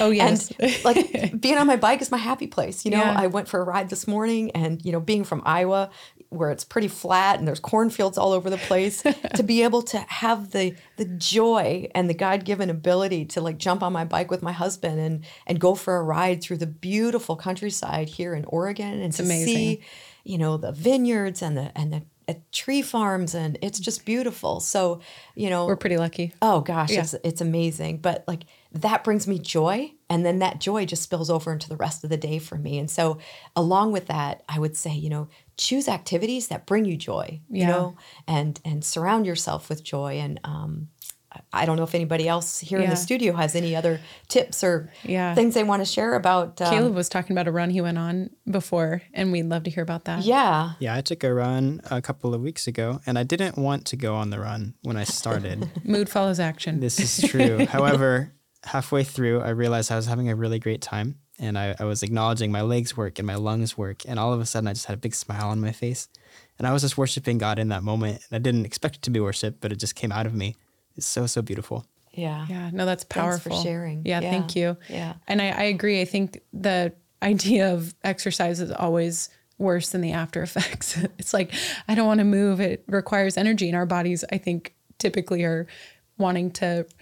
Oh, 0.00 0.10
yes. 0.10 0.52
and 0.58 0.84
like 0.84 1.40
being 1.40 1.58
on 1.58 1.66
my 1.66 1.76
bike 1.76 2.00
is 2.00 2.10
my 2.10 2.18
happy 2.18 2.46
place. 2.46 2.84
You 2.84 2.92
know, 2.92 2.98
Yeah. 2.98 3.14
I 3.16 3.26
went 3.26 3.48
for 3.48 3.60
a 3.60 3.64
ride 3.64 3.90
this 3.90 4.06
morning 4.06 4.50
and, 4.52 4.84
you 4.84 4.92
know, 4.92 5.00
being 5.00 5.24
from 5.24 5.42
Iowa 5.44 5.90
where 6.30 6.50
it's 6.50 6.64
pretty 6.64 6.88
flat 6.88 7.38
and 7.38 7.46
there's 7.46 7.60
cornfields 7.60 8.18
all 8.18 8.32
over 8.32 8.50
the 8.50 8.56
place 8.58 9.02
to 9.34 9.42
be 9.42 9.62
able 9.62 9.82
to 9.82 9.98
have 10.08 10.50
the 10.50 10.74
the 10.96 11.04
joy 11.04 11.88
and 11.94 12.10
the 12.10 12.14
God-given 12.14 12.68
ability 12.70 13.24
to 13.26 13.40
like 13.40 13.58
jump 13.58 13.82
on 13.82 13.92
my 13.92 14.04
bike 14.04 14.30
with 14.30 14.42
my 14.42 14.52
husband 14.52 14.98
and 14.98 15.24
and 15.46 15.60
go 15.60 15.74
for 15.74 15.96
a 15.96 16.02
ride 16.02 16.42
through 16.42 16.58
the 16.58 16.66
beautiful 16.66 17.36
countryside 17.36 18.08
here 18.08 18.34
in 18.34 18.44
Oregon 18.46 19.00
and 19.00 19.12
to 19.14 19.22
amazing. 19.22 19.54
see 19.54 19.80
you 20.24 20.38
know 20.38 20.56
the 20.56 20.72
vineyards 20.72 21.42
and 21.42 21.56
the 21.56 21.70
and 21.78 21.92
the 21.92 22.02
uh, 22.28 22.34
tree 22.50 22.82
farms 22.82 23.34
and 23.36 23.56
it's 23.62 23.78
just 23.78 24.04
beautiful. 24.04 24.58
So, 24.58 25.00
you 25.36 25.48
know, 25.48 25.66
We're 25.66 25.76
pretty 25.76 25.96
lucky. 25.96 26.32
Oh 26.42 26.60
gosh, 26.60 26.90
Yeah. 26.90 27.02
it's 27.02 27.14
it's 27.22 27.40
amazing. 27.40 27.98
But 27.98 28.24
like 28.26 28.42
that 28.82 29.04
brings 29.04 29.26
me 29.26 29.38
joy 29.38 29.92
and 30.08 30.24
then 30.24 30.38
that 30.40 30.60
joy 30.60 30.86
just 30.86 31.02
spills 31.02 31.30
over 31.30 31.52
into 31.52 31.68
the 31.68 31.76
rest 31.76 32.04
of 32.04 32.10
the 32.10 32.16
day 32.16 32.38
for 32.38 32.56
me. 32.56 32.78
And 32.78 32.90
so 32.90 33.18
along 33.54 33.92
with 33.92 34.06
that, 34.06 34.42
I 34.48 34.58
would 34.58 34.76
say, 34.76 34.92
you 34.92 35.10
know, 35.10 35.28
choose 35.56 35.88
activities 35.88 36.48
that 36.48 36.66
bring 36.66 36.84
you 36.84 36.96
joy, 36.96 37.40
you 37.50 37.66
know, 37.66 37.96
and 38.26 38.60
and 38.64 38.84
surround 38.84 39.26
yourself 39.26 39.68
with 39.68 39.82
joy 39.84 40.14
and 40.18 40.40
um 40.44 40.88
I- 41.32 41.62
I 41.62 41.66
don't 41.66 41.76
know 41.76 41.82
if 41.82 41.94
anybody 41.94 42.26
else 42.28 42.60
here 42.60 42.78
in 42.78 42.88
the 42.88 42.96
studio 42.96 43.34
has 43.34 43.54
any 43.54 43.76
other 43.76 44.00
tips 44.28 44.64
or 44.64 44.90
Yeah. 45.04 45.34
things 45.34 45.52
they 45.52 45.64
want 45.64 45.82
to 45.82 45.84
share 45.84 46.14
about 46.14 46.60
um, 46.62 46.70
Caleb 46.70 46.94
was 46.94 47.10
talking 47.10 47.34
about 47.36 47.46
a 47.46 47.52
run 47.52 47.68
he 47.68 47.82
went 47.82 47.98
on 47.98 48.30
before, 48.50 49.02
and 49.12 49.32
we'd 49.32 49.42
love 49.42 49.64
to 49.64 49.70
hear 49.70 49.82
about 49.82 50.06
that. 50.06 50.24
Yeah. 50.24 50.72
Yeah, 50.78 50.94
I 50.94 51.02
took 51.02 51.24
a 51.24 51.34
run 51.34 51.82
a 51.90 52.00
couple 52.00 52.32
of 52.32 52.40
weeks 52.40 52.66
ago, 52.66 53.00
and 53.06 53.18
I 53.18 53.22
didn't 53.22 53.58
want 53.58 53.84
to 53.86 53.96
go 53.96 54.14
on 54.14 54.30
the 54.30 54.40
run 54.40 54.74
when 54.82 54.96
I 54.96 55.04
started. 55.04 55.68
Mood 55.84 56.08
follows 56.08 56.40
action. 56.40 56.80
this 56.80 56.98
is 56.98 57.28
true. 57.30 57.66
However, 57.66 58.32
halfway 58.66 59.04
through, 59.04 59.40
I 59.40 59.50
realized 59.50 59.90
I 59.90 59.96
was 59.96 60.06
having 60.06 60.28
a 60.28 60.36
really 60.36 60.58
great 60.58 60.82
time, 60.82 61.16
and 61.38 61.58
I, 61.58 61.74
I 61.78 61.84
was 61.84 62.02
acknowledging 62.02 62.52
my 62.52 62.60
legs 62.62 62.96
work 62.96 63.18
and 63.18 63.26
my 63.26 63.36
lungs 63.36 63.76
work, 63.78 64.02
and 64.06 64.18
all 64.18 64.32
of 64.32 64.40
a 64.40 64.46
sudden, 64.46 64.68
I 64.68 64.72
just 64.74 64.86
had 64.86 64.94
a 64.94 65.00
big 65.00 65.14
smile 65.14 65.48
on 65.48 65.60
my 65.60 65.72
face, 65.72 66.08
and 66.58 66.66
I 66.66 66.72
was 66.72 66.82
just 66.82 66.98
worshiping 66.98 67.38
God 67.38 67.58
in 67.58 67.68
that 67.68 67.82
moment. 67.82 68.22
And 68.30 68.36
I 68.36 68.38
didn't 68.38 68.66
expect 68.66 68.96
it 68.96 69.02
to 69.02 69.10
be 69.10 69.20
worship, 69.20 69.56
but 69.60 69.72
it 69.72 69.76
just 69.76 69.94
came 69.94 70.12
out 70.12 70.26
of 70.26 70.34
me. 70.34 70.56
It's 70.96 71.06
so 71.06 71.26
so 71.26 71.42
beautiful. 71.42 71.86
Yeah. 72.12 72.46
Yeah, 72.48 72.70
no, 72.72 72.86
that's 72.86 73.04
Thanks 73.04 73.42
for 73.42 73.50
powerful. 73.50 73.62
sharing. 73.62 74.02
Yeah, 74.06 74.20
Yeah. 74.20 74.30
thank 74.30 74.56
you. 74.56 74.78
Yeah. 74.88 75.14
And 75.28 75.42
I, 75.42 75.48
I 75.48 75.62
agree. 75.64 76.00
I 76.00 76.06
think 76.06 76.40
the 76.54 76.94
idea 77.22 77.74
of 77.74 77.94
exercise 78.02 78.58
is 78.60 78.70
always 78.72 79.28
worse 79.58 79.90
than 79.90 80.00
the 80.00 80.12
after 80.12 80.42
effects. 80.42 80.96
it's 81.18 81.34
like, 81.34 81.52
I 81.88 81.94
don't 81.94 82.06
want 82.06 82.18
to 82.20 82.24
move. 82.24 82.58
It 82.60 82.84
requires 82.88 83.36
energy. 83.36 83.68
And 83.68 83.76
our 83.76 83.84
bodies, 83.84 84.24
I 84.32 84.38
think, 84.38 84.74
typically 84.98 85.44
are 85.44 85.66
wanting 86.16 86.50
to 86.52 86.86
ha- 86.88 86.94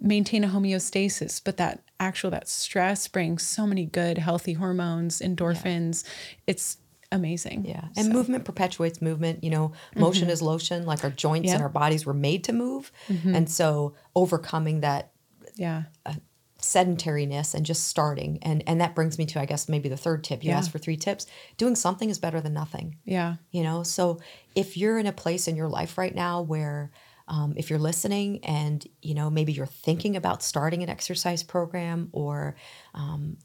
maintain 0.00 0.44
a 0.44 0.48
homeostasis, 0.48 1.40
but 1.44 1.56
that 1.56 1.82
actual, 2.00 2.30
that 2.30 2.48
stress 2.48 3.08
brings 3.08 3.42
so 3.42 3.66
many 3.66 3.86
good, 3.86 4.18
healthy 4.18 4.52
hormones, 4.54 5.20
endorphins. 5.20 6.04
It's 6.46 6.78
amazing. 7.12 7.64
Yeah. 7.66 7.84
And 7.96 8.12
movement 8.12 8.44
perpetuates 8.44 9.00
movement. 9.00 9.42
You 9.44 9.50
know, 9.50 9.68
mm-hmm. 9.68 10.00
motion 10.00 10.30
is 10.30 10.42
lotion, 10.42 10.84
like 10.86 11.04
our 11.04 11.10
joints 11.10 11.52
and 11.52 11.62
our 11.62 11.68
bodies 11.68 12.04
were 12.04 12.14
made 12.14 12.44
to 12.44 12.52
move. 12.52 12.92
Mm-hmm. 13.08 13.34
And 13.34 13.50
so 13.50 13.94
overcoming 14.14 14.80
that 14.80 15.12
Yeah. 15.56 15.84
Uh, 16.04 16.14
sedentariness 16.60 17.54
and 17.54 17.66
just 17.66 17.88
starting 17.88 18.38
and 18.40 18.64
and 18.66 18.80
that 18.80 18.94
brings 18.94 19.18
me 19.18 19.26
to 19.26 19.38
I 19.38 19.44
guess 19.44 19.68
maybe 19.68 19.90
the 19.90 19.98
third 19.98 20.24
tip. 20.24 20.42
You 20.42 20.50
Yeah. 20.50 20.58
asked 20.58 20.70
for 20.72 20.78
three 20.78 20.96
tips. 20.96 21.26
Doing 21.58 21.76
something 21.76 22.08
is 22.08 22.18
better 22.18 22.40
than 22.40 22.54
nothing. 22.54 22.96
Yeah. 23.04 23.34
You 23.50 23.62
know, 23.62 23.82
so 23.82 24.18
if 24.54 24.76
you're 24.76 24.98
in 24.98 25.06
a 25.06 25.12
place 25.12 25.46
in 25.46 25.56
your 25.56 25.68
life 25.68 25.98
right 25.98 26.14
now 26.14 26.40
where 26.40 26.90
um, 27.28 27.54
if 27.56 27.70
you're 27.70 27.78
listening 27.78 28.44
and 28.44 28.86
you 29.02 29.14
know 29.14 29.30
maybe 29.30 29.52
you're 29.52 29.66
thinking 29.66 30.16
about 30.16 30.42
starting 30.42 30.82
an 30.82 30.88
exercise 30.90 31.42
program 31.42 32.08
or 32.12 32.54
um, 32.94 33.36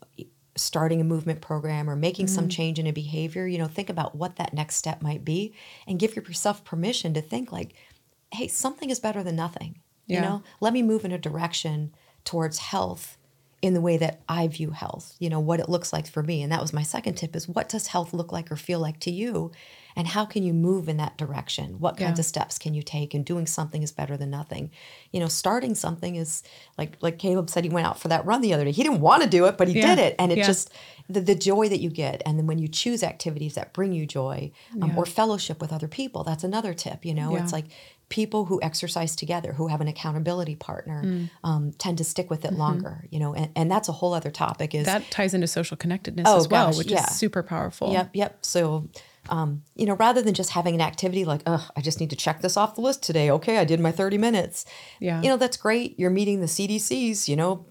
starting 0.56 1.00
a 1.00 1.04
movement 1.06 1.40
program 1.42 1.90
or 1.90 1.96
making 1.96 2.28
some 2.28 2.46
Mm-hmm. 2.46 2.50
change 2.50 2.80
in 2.80 2.88
a 2.88 2.92
behavior, 2.92 3.48
you 3.48 3.58
know, 3.58 3.68
think 3.68 3.90
about 3.90 4.16
what 4.16 4.36
that 4.36 4.54
next 4.54 4.76
step 4.76 5.02
might 5.02 5.24
be 5.24 5.54
and 5.88 6.00
give 6.00 6.16
yourself 6.16 6.66
permission 6.66 7.14
to 7.14 7.22
think 7.22 7.52
like, 7.52 7.74
hey, 8.32 8.48
something 8.48 8.90
is 8.90 9.00
better 9.00 9.24
than 9.24 9.36
nothing. 9.36 9.80
You 10.08 10.22
know, 10.22 10.44
let 10.60 10.74
me 10.74 10.82
move 10.82 11.06
in 11.06 11.12
a 11.12 11.20
direction 11.20 11.94
towards 12.26 12.58
health 12.58 13.19
in 13.62 13.74
the 13.74 13.82
way 13.82 13.98
that 13.98 14.22
I 14.30 14.48
view 14.48 14.72
health, 14.72 15.16
you 15.20 15.30
know, 15.30 15.42
what 15.42 15.60
it 15.60 15.68
looks 15.68 15.92
like 15.92 16.08
for 16.08 16.24
me. 16.24 16.42
And 16.42 16.52
that 16.52 16.62
was 16.62 16.72
my 16.72 16.84
second 16.84 17.16
tip 17.16 17.36
is 17.36 17.48
what 17.48 17.68
does 17.68 17.88
health 17.88 18.14
look 18.14 18.32
like 18.32 18.50
or 18.52 18.56
feel 18.56 18.80
like 18.80 19.00
to 19.02 19.12
you? 19.12 19.52
And 19.98 20.08
how 20.08 20.24
can 20.26 20.44
you 20.44 20.54
move 20.54 20.88
in 20.88 20.96
that 20.98 21.18
direction? 21.18 21.78
What 21.80 21.98
kinds 21.98 22.20
of 22.20 22.26
steps 22.26 22.58
can 22.58 22.74
you 22.74 22.82
take? 22.82 23.14
And 23.14 23.26
doing 23.26 23.46
something 23.46 23.84
is 23.84 23.92
better 23.92 24.16
than 24.16 24.30
nothing. 24.30 24.72
You 25.12 25.20
know, 25.20 25.28
starting 25.28 25.76
something 25.76 26.16
is 26.16 26.42
like 26.78 26.96
like 27.02 27.18
Caleb 27.20 27.50
said 27.50 27.66
he 27.66 27.70
went 27.70 27.86
out 27.86 28.00
for 28.00 28.08
that 28.08 28.26
run 28.26 28.40
the 28.42 28.54
other 28.54 28.64
day. 28.64 28.72
He 28.72 28.84
didn't 28.84 29.02
want 29.02 29.24
to 29.24 29.30
do 29.30 29.46
it, 29.46 29.58
but 29.58 29.68
he 29.68 29.74
Yeah. 29.74 29.96
did 29.96 30.00
it. 30.00 30.16
And 30.20 30.32
it 30.32 30.38
Yeah. 30.38 30.46
just 30.48 30.72
the, 31.10 31.20
the 31.20 31.36
joy 31.36 31.68
that 31.68 31.82
you 31.82 31.90
get. 31.90 32.22
And 32.26 32.38
then 32.40 32.48
when 32.48 32.60
you 32.60 32.70
choose 32.70 33.04
activities 33.04 33.56
that 33.56 33.74
bring 33.74 33.92
you 33.92 34.06
joy 34.06 34.52
um, 34.82 34.92
Yeah. 34.92 34.96
or 34.96 35.06
fellowship 35.06 35.60
with 35.60 35.74
other 35.74 35.88
people, 35.90 36.24
that's 36.24 36.46
another 36.46 36.74
tip. 36.74 37.04
You 37.04 37.16
know, 37.16 37.36
it's 37.36 37.52
like 37.52 37.66
people 38.10 38.46
who 38.46 38.60
exercise 38.62 39.16
together, 39.16 39.54
who 39.54 39.68
have 39.68 39.82
an 39.82 39.88
accountability 39.88 40.56
partner, 40.56 41.04
Mm. 41.04 41.30
um, 41.44 41.72
tend 41.78 41.98
to 42.00 42.04
stick 42.04 42.30
with 42.30 42.44
it 42.44 42.50
Mm-hmm. 42.52 42.60
longer. 42.60 43.06
You 43.12 43.20
know, 43.20 43.34
and, 43.36 43.52
and 43.56 43.72
that's 43.72 43.88
a 43.88 43.92
whole 43.92 44.14
other 44.14 44.32
topic. 44.32 44.74
Is 44.76 44.86
That 44.86 45.10
ties 45.12 45.34
into 45.34 45.48
social 45.48 45.78
connectedness 45.78 46.26
Oh, 46.28 46.38
as 46.38 46.48
well, 46.48 46.68
gosh, 46.68 46.78
which 46.80 46.92
yeah. 46.92 47.06
is 47.08 47.16
super 47.16 47.44
powerful. 47.44 47.92
Yep, 47.94 48.10
yep. 48.14 48.38
So, 48.44 48.90
um, 49.30 49.62
you 49.76 49.86
know, 49.86 49.94
rather 49.94 50.22
than 50.24 50.34
just 50.34 50.50
having 50.52 50.74
an 50.74 50.82
activity 50.82 51.24
like, 51.24 51.42
oh, 51.46 51.68
I 51.78 51.82
just 51.82 52.00
need 52.00 52.10
to 52.10 52.16
check 52.16 52.42
this 52.42 52.58
off 52.58 52.74
the 52.76 52.82
list 52.82 53.04
today. 53.04 53.30
Okay, 53.30 53.58
I 53.60 53.64
did 53.64 53.80
my 53.80 53.92
30 53.92 54.18
minutes. 54.18 54.66
Yeah. 55.00 55.22
You 55.22 55.30
know, 55.30 55.38
that's 55.38 55.58
great. 55.58 56.00
You're 56.00 56.10
meeting 56.10 56.42
the 56.42 56.48
CDC's, 56.48 57.30
you 57.30 57.36
know, 57.36 57.66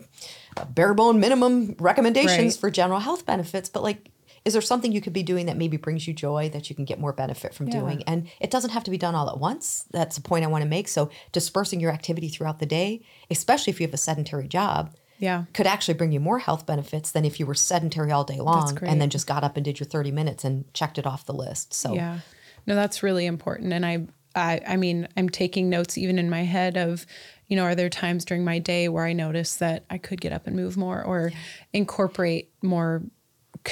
bare 0.71 0.95
bone 0.95 1.19
minimum 1.19 1.75
recommendations 1.81 2.55
Right. 2.55 2.61
for 2.61 2.71
general 2.71 3.01
health 3.01 3.27
benefits. 3.27 3.69
But 3.69 3.83
like, 3.83 4.11
is 4.49 4.55
there 4.55 4.63
something 4.63 4.91
you 4.91 5.01
could 5.01 5.13
be 5.13 5.23
doing 5.23 5.47
that 5.47 5.57
maybe 5.57 5.77
brings 5.77 6.09
you 6.09 6.13
joy 6.15 6.49
that 6.53 6.69
you 6.69 6.75
can 6.75 6.85
get 6.85 6.99
more 6.99 7.13
benefit 7.13 7.55
from 7.55 7.69
Yeah. 7.69 7.81
doing? 7.81 8.03
And 8.07 8.29
it 8.41 8.51
doesn't 8.51 8.71
have 8.71 8.83
to 8.85 8.91
be 8.91 8.99
done 8.99 9.15
all 9.15 9.29
at 9.31 9.39
once. 9.39 9.85
That's 9.93 10.17
a 10.17 10.21
point 10.23 10.45
I 10.45 10.49
want 10.49 10.63
to 10.63 10.69
make. 10.69 10.89
So, 10.89 11.11
dispersing 11.33 11.79
your 11.81 11.93
activity 11.93 12.29
throughout 12.29 12.59
the 12.59 12.67
day, 12.67 13.03
especially 13.31 13.71
if 13.73 13.81
you 13.81 13.87
have 13.87 13.95
a 13.95 13.99
sedentary 13.99 14.49
job, 14.49 14.95
Yeah. 15.19 15.45
could 15.53 15.67
actually 15.67 15.95
bring 15.95 16.13
you 16.13 16.21
more 16.21 16.39
health 16.39 16.65
benefits 16.67 17.11
than 17.11 17.25
if 17.25 17.39
you 17.39 17.47
were 17.47 17.55
sedentary 17.55 18.11
all 18.11 18.25
day 18.25 18.41
long 18.41 18.79
and 18.83 19.01
then 19.01 19.11
just 19.11 19.27
got 19.27 19.45
up 19.45 19.57
and 19.57 19.65
did 19.65 19.79
your 19.81 19.87
30 19.87 20.11
minutes 20.13 20.45
and 20.45 20.65
checked 20.75 20.99
it 20.99 21.07
off 21.07 21.27
the 21.27 21.35
list. 21.35 21.75
So 21.75 21.93
Yeah. 21.95 22.21
No, 22.67 22.75
that's 22.75 23.03
really 23.03 23.27
important. 23.27 23.73
And 23.73 23.85
I, 23.85 24.07
I, 24.35 24.61
I 24.67 24.77
mean, 24.77 25.09
I'm 25.17 25.29
taking 25.29 25.69
notes 25.69 25.97
even 25.99 26.19
in 26.19 26.29
my 26.31 26.43
head 26.45 26.77
of, 26.77 27.07
you 27.49 27.57
know, 27.57 27.65
are 27.65 27.75
there 27.75 27.89
times 27.89 28.25
during 28.27 28.45
my 28.45 28.59
day 28.59 28.89
where 28.89 29.05
I 29.05 29.13
notice 29.15 29.57
that 29.57 29.85
I 29.91 29.99
could 29.99 30.21
get 30.21 30.33
up 30.33 30.47
and 30.47 30.55
move 30.55 30.77
more 30.77 31.03
or 31.03 31.33
incorporate 31.73 32.51
more 32.63 33.03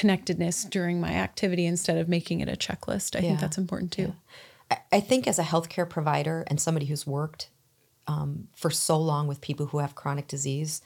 connectedness 0.01 0.65
during 0.65 1.01
my 1.01 1.13
activity 1.15 1.65
instead 1.67 1.97
of 1.99 2.09
making 2.09 2.41
it 2.41 2.49
a 2.49 2.57
checklist? 2.57 3.17
I 3.17 3.21
Yeah. 3.21 3.29
think 3.31 3.41
that's 3.41 3.59
important 3.59 3.93
too. 3.93 4.15
I- 4.71 4.79
I 4.93 5.01
think 5.01 5.27
as 5.27 5.39
a 5.39 5.45
healthcare 5.45 5.89
provider 5.89 6.45
and 6.49 6.61
somebody 6.61 6.87
who's 6.87 7.07
worked 7.07 7.51
um, 8.09 8.47
for 8.55 8.71
so 8.71 8.97
long 9.01 9.27
with 9.27 9.41
people 9.41 9.67
who 9.67 9.79
have 9.79 9.97
chronic 9.97 10.29
disease, 10.29 10.81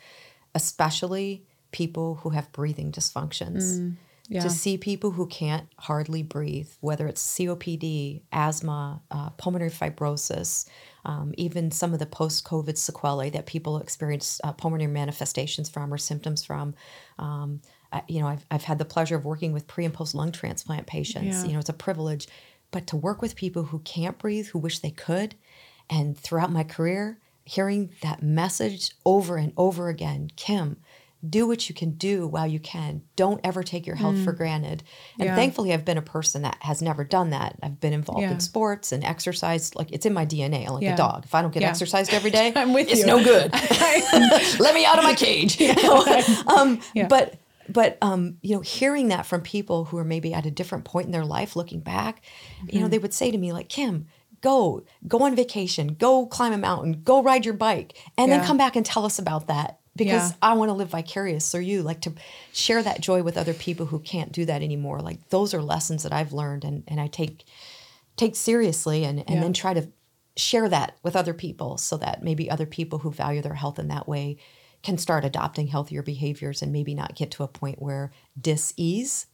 especially 0.55 1.45
people 1.73 2.17
who 2.17 2.31
have 2.31 2.51
breathing 2.53 2.91
dysfunctions, 2.91 3.63
Mm, 3.79 3.97
yeah. 4.29 4.41
to 4.43 4.51
see 4.51 4.77
people 4.79 5.11
who 5.13 5.27
can't 5.27 5.69
hardly 5.77 6.23
breathe, 6.23 6.71
whether 6.81 7.07
it's 7.07 7.23
COPD, 7.23 8.23
asthma, 8.33 9.03
uh, 9.11 9.31
pulmonary 9.31 9.71
fibrosis, 9.71 10.67
um, 11.05 11.33
even 11.37 11.71
some 11.71 11.93
of 11.93 11.99
the 11.99 12.07
post 12.07 12.45
COVID 12.45 12.77
sequelae 12.77 13.31
that 13.31 13.47
people 13.47 13.79
experience 13.79 14.41
uh, 14.45 14.53
pulmonary 14.53 14.91
manifestations 14.91 15.69
from 15.69 15.93
or 15.93 15.99
symptoms 15.99 16.43
from. 16.45 16.75
Um, 17.19 17.61
I, 17.93 18.03
you 18.09 18.21
know, 18.21 18.29
I've, 18.29 18.45
I've 18.51 18.65
had 18.65 18.79
the 18.79 18.85
pleasure 18.85 19.17
of 19.17 19.25
working 19.25 19.53
with 19.53 19.67
pre 19.67 19.85
and 19.85 19.93
post 19.95 20.15
lung 20.15 20.33
transplant 20.33 20.87
patients. 20.87 21.43
Yeah. 21.43 21.45
You 21.47 21.53
know, 21.55 21.59
it's 21.59 21.69
a 21.69 21.73
privilege. 21.75 22.29
But 22.71 22.87
to 22.89 22.97
work 22.97 23.21
with 23.21 23.35
people 23.35 23.65
who 23.65 23.81
can't 23.81 24.17
breathe, 24.19 24.49
who 24.49 24.59
wish 24.61 24.79
they 24.79 24.93
could, 24.93 25.35
and 25.89 26.17
throughout 26.17 26.53
my 26.53 26.63
career, 26.63 27.19
hearing 27.45 27.91
that 28.03 28.23
message 28.23 28.93
over 29.05 29.37
and 29.37 29.53
over 29.57 29.89
again 29.89 30.31
Kim, 30.37 30.77
do 31.29 31.47
what 31.47 31.69
you 31.69 31.75
can 31.75 31.91
do 31.91 32.27
while 32.27 32.47
you 32.47 32.59
can. 32.61 33.03
Don't 33.17 33.41
ever 33.45 33.63
take 33.63 33.87
your 33.87 33.97
health 33.97 34.23
for 34.25 34.33
granted. 34.33 34.83
And 35.19 35.23
Mm. 35.23 35.33
Yeah. 35.33 35.37
thankfully, 35.37 35.73
I've 35.75 35.85
been 35.85 35.99
a 35.99 36.03
person 36.03 36.43
that 36.43 36.57
has 36.61 36.81
never 36.81 37.05
done 37.05 37.31
that. 37.31 37.57
I've 37.63 37.79
been 37.81 37.93
involved 37.93 38.23
Yeah. 38.23 38.31
in 38.31 38.41
sports 38.41 38.91
and 38.93 39.05
exercise. 39.05 39.75
Like 39.75 39.91
it's 39.93 40.07
in 40.07 40.15
my 40.15 40.25
DNA. 40.25 40.65
I'm 40.67 40.75
like 40.75 40.83
Yeah. 40.85 40.95
a 40.95 40.97
dog. 40.97 41.25
If 41.27 41.35
I 41.35 41.43
don't 41.43 41.53
get 41.53 41.63
exercised 41.65 42.15
every 42.15 42.31
day, 42.41 42.53
I'm 42.57 42.73
with 42.73 42.89
it's 42.89 43.01
you. 43.01 43.07
no 43.07 43.23
good. 43.23 43.53
Let 44.61 44.75
me 44.75 44.87
out 44.87 44.97
of 44.99 45.05
my 45.05 45.15
cage. 45.15 45.61
You 45.61 45.75
know? 45.75 46.05
um. 46.57 46.81
But 47.09 47.35
but 47.73 47.99
um, 48.03 48.37
you 48.43 48.55
know, 48.55 48.61
hearing 48.61 49.09
that 49.09 49.27
from 49.27 49.41
people 49.43 49.87
who 49.87 49.99
are 49.99 50.05
maybe 50.05 50.33
at 50.35 50.47
a 50.47 50.51
different 50.51 50.85
point 50.85 51.07
in 51.07 51.13
their 51.13 51.25
life, 51.25 51.57
looking 51.57 51.81
back, 51.81 52.23
you 52.69 52.79
know, 52.81 52.85
Mm-hmm. 52.87 52.91
they 52.91 52.99
would 52.99 53.15
say 53.15 53.31
to 53.31 53.39
me 53.39 53.53
like, 53.53 53.69
Kim, 53.69 54.07
go, 54.41 54.85
go 55.07 55.19
on 55.21 55.37
vacation, 55.37 55.95
go 55.95 56.27
climb 56.27 56.53
a 56.53 56.59
mountain, 56.59 57.03
go 57.05 57.23
ride 57.23 57.45
your 57.45 57.55
bike, 57.55 57.97
and 58.17 58.29
Yeah. 58.31 58.39
then 58.39 58.47
come 58.47 58.57
back 58.57 58.77
and 58.77 58.85
tell 58.87 59.05
us 59.05 59.19
about 59.19 59.47
that 59.49 59.79
because 59.97 60.31
Yeah. 60.31 60.37
I 60.43 60.55
want 60.55 60.69
to 60.71 60.75
live 60.75 60.89
vicarious 60.89 61.51
through 61.51 61.63
you. 61.63 61.83
Like 61.83 62.01
to 62.03 62.13
share 62.53 62.83
that 62.83 63.01
joy 63.01 63.23
with 63.23 63.37
other 63.37 63.55
people 63.55 63.87
who 63.87 63.99
can't 63.99 64.33
do 64.33 64.45
that 64.47 64.63
anymore. 64.63 65.01
Like 65.01 65.29
those 65.31 65.53
are 65.55 65.61
lessons 65.63 66.03
that 66.05 66.13
I've 66.13 66.33
learned 66.33 66.65
and, 66.65 66.85
and 66.89 67.01
I 67.01 67.07
take 67.09 67.45
take 68.17 68.37
seriously 68.37 69.05
and, 69.05 69.19
and 69.21 69.29
Yeah. 69.37 69.41
then 69.41 69.53
try 69.53 69.75
to 69.75 69.89
share 70.37 70.69
that 70.69 70.97
with 71.03 71.17
other 71.17 71.35
people 71.35 71.77
so 71.77 71.97
that 71.99 72.23
maybe 72.23 72.51
other 72.51 72.67
people 72.67 72.99
who 73.01 73.11
value 73.11 73.43
their 73.43 73.55
health 73.55 73.79
in 73.79 73.89
that 73.89 74.07
way 74.09 74.37
can 74.83 74.97
start 74.99 75.25
adopting 75.25 75.67
healthier 75.69 76.03
behaviors 76.03 76.63
and 76.63 76.73
maybe 76.73 76.95
not 76.95 77.15
get 77.15 77.31
to 77.33 77.43
a 77.43 77.49
point 77.49 77.81
where 77.83 78.11
dis-ease, 78.41 79.27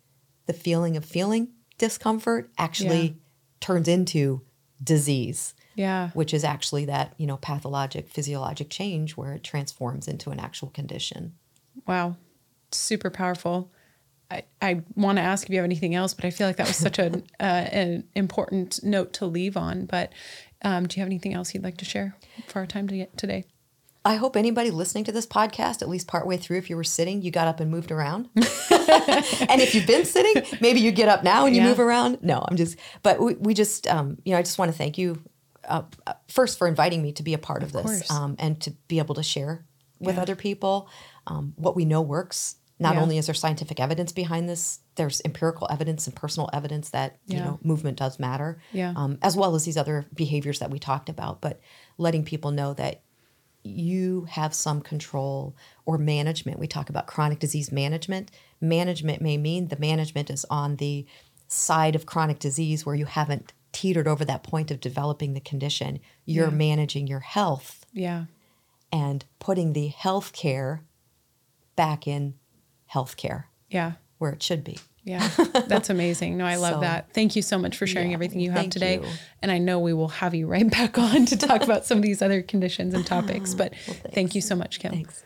the 0.47 0.53
feeling 0.53 0.97
of 0.97 1.05
feeling 1.05 1.49
discomfort, 1.79 2.51
actually 2.59 3.03
Yeah. 3.07 3.13
turns 3.61 3.89
into 3.89 4.43
disease 4.83 5.55
Yeah. 5.75 6.11
which 6.11 6.35
is 6.35 6.45
actually 6.45 6.85
that 6.85 7.15
you 7.17 7.27
know 7.27 7.39
pathologic 7.39 8.11
physiologic 8.11 8.69
change 8.69 9.17
where 9.17 9.33
it 9.33 9.43
transforms 9.43 10.07
into 10.07 10.31
an 10.31 10.39
actual 10.39 10.69
condition 10.69 11.35
Wow. 11.87 12.17
Super 12.73 13.11
powerful. 13.11 13.71
I, 14.31 14.43
I 14.61 14.83
want 14.97 15.19
to 15.19 15.23
ask 15.23 15.45
if 15.47 15.51
you 15.51 15.57
have 15.57 15.65
anything 15.65 15.95
else, 15.95 16.15
but 16.15 16.25
I 16.25 16.31
feel 16.31 16.47
like 16.49 16.57
that 16.57 16.67
was 16.67 16.77
such 16.77 16.99
a, 16.99 17.07
uh, 17.41 17.43
an 17.43 18.05
important 18.15 18.83
note 18.83 19.13
to 19.15 19.27
leave 19.27 19.57
on. 19.57 19.87
But 19.87 20.13
um, 20.63 20.87
do 20.89 20.97
you 20.97 21.01
have 21.03 21.09
anything 21.09 21.33
else 21.33 21.55
you'd 21.55 21.63
like 21.63 21.77
to 21.79 21.85
share 21.85 22.17
for 22.49 22.59
our 22.61 22.67
time 22.67 22.89
to 22.89 23.07
today? 23.17 23.45
I 24.07 24.15
hope 24.15 24.37
anybody 24.37 24.71
listening 24.71 25.05
to 25.05 25.13
this 25.13 25.27
podcast 25.27 25.83
at 25.83 25.89
least 25.89 26.07
partway 26.07 26.37
through 26.37 26.57
if 26.59 26.71
you 26.71 26.77
were 26.77 26.85
sitting 26.85 27.21
you 27.23 27.31
got 27.31 27.47
up 27.49 27.61
and 27.61 27.71
moved 27.71 27.91
around 27.91 28.29
and 28.37 29.61
if 29.61 29.75
you've 29.75 29.87
been 29.87 30.05
sitting 30.05 30.43
maybe 30.61 30.81
you 30.81 30.91
get 30.93 31.09
up 31.09 31.23
now 31.25 31.47
and 31.47 31.55
you 31.55 31.63
Yeah. 31.63 31.69
move 31.69 31.81
around 31.81 32.19
no 32.23 32.45
i'm 32.49 32.57
just 32.57 32.77
but 33.03 33.21
we, 33.21 33.35
we 33.35 33.53
just 33.55 33.87
um, 33.87 34.19
you 34.25 34.33
know 34.33 34.39
i 34.39 34.43
just 34.43 34.59
want 34.59 34.71
to 34.71 34.77
thank 34.79 34.97
you 34.99 35.23
uh, 35.69 35.83
uh, 36.07 36.13
first 36.29 36.59
for 36.59 36.69
inviting 36.69 37.03
me 37.03 37.11
to 37.13 37.23
be 37.25 37.35
a 37.35 37.39
part 37.39 37.63
of, 37.65 37.73
this 37.73 38.09
um, 38.11 38.37
and 38.39 38.61
to 38.61 38.71
be 38.89 38.99
able 39.01 39.17
to 39.17 39.23
share 39.23 39.65
with 39.99 40.15
Yeah. 40.17 40.23
other 40.23 40.37
people 40.37 40.89
um, 41.27 41.55
what 41.57 41.75
we 41.75 41.85
know 41.85 42.01
works 42.03 42.57
not 42.79 42.95
Yeah. 42.95 43.01
only 43.03 43.17
is 43.19 43.27
there 43.27 43.35
scientific 43.35 43.81
evidence 43.81 44.13
behind 44.13 44.49
this 44.49 44.81
there's 44.97 45.21
empirical 45.25 45.67
evidence 45.71 46.07
and 46.07 46.15
personal 46.15 46.49
evidence 46.53 46.91
that 46.91 47.19
you 47.27 47.39
know 47.41 47.59
movement 47.65 47.97
does 47.99 48.19
matter 48.21 48.61
Yeah. 48.73 48.93
um, 48.95 49.19
as 49.23 49.37
well 49.37 49.55
as 49.57 49.65
these 49.65 49.77
other 49.79 50.07
behaviors 50.15 50.59
that 50.61 50.71
we 50.71 50.79
talked 50.79 51.09
about 51.09 51.41
but 51.41 51.59
letting 51.99 52.23
people 52.25 52.51
know 52.53 52.75
that 52.75 53.03
you 53.67 54.25
have 54.31 54.55
some 54.55 54.81
control 54.81 55.55
or 55.85 55.99
management. 55.99 56.59
We 56.59 56.67
talk 56.67 56.89
about 56.91 57.07
chronic 57.07 57.39
disease 57.39 57.71
management. 57.73 58.31
Management 58.61 59.21
may 59.23 59.37
mean 59.37 59.69
the 59.69 59.79
management 59.79 60.31
is 60.31 60.45
on 60.51 60.77
the 60.77 61.07
side 61.49 61.95
of 61.95 62.07
chronic 62.07 62.39
disease 62.39 62.85
where 62.85 62.95
you 62.95 63.05
haven't 63.07 63.53
teetered 63.73 64.09
over 64.09 64.25
that 64.25 64.43
point 64.43 64.71
of 64.71 64.81
developing 64.81 65.35
the 65.35 65.41
condition. 65.41 66.01
You're 66.25 66.49
Yeah. 66.49 66.55
managing 66.57 67.07
your 67.07 67.21
health 67.21 67.85
Yeah. 67.93 68.25
and 68.91 69.25
putting 69.39 69.73
the 69.75 69.89
health 69.89 70.33
care 70.33 70.83
back 71.77 72.07
in 72.07 72.35
healthcare 72.93 73.45
Yeah. 73.69 73.93
where 74.19 74.33
it 74.33 74.43
should 74.43 74.65
be. 74.65 74.79
Yeah. 75.07 75.27
That's 75.69 75.89
amazing. 75.89 76.37
No, 76.37 76.45
I 76.45 76.57
love 76.57 76.75
So- 76.75 76.81
that. 76.81 77.13
Thank 77.15 77.37
you 77.37 77.41
so 77.43 77.57
much 77.59 77.77
for 77.79 77.87
sharing 77.87 78.11
Yeah, 78.11 78.15
everything 78.17 78.41
you 78.41 78.51
have 78.51 78.69
today. 78.71 78.97
you. 78.97 79.05
And 79.41 79.51
I 79.53 79.59
know 79.59 79.79
we 79.79 79.93
will 79.95 80.09
have 80.09 80.35
you 80.35 80.47
right 80.49 80.69
back 80.79 80.99
on 80.99 81.25
to 81.27 81.37
talk 81.37 81.63
about 81.63 81.87
some 81.87 81.97
of 81.99 82.03
these 82.03 82.21
other 82.21 82.43
conditions 82.43 82.93
and 82.93 83.07
topics. 83.07 83.55
But 83.61 83.75
thank 84.13 84.35
you 84.35 84.41
so 84.43 84.55
much, 84.57 84.81
Kim. 84.81 84.91
Thanks. 84.91 85.23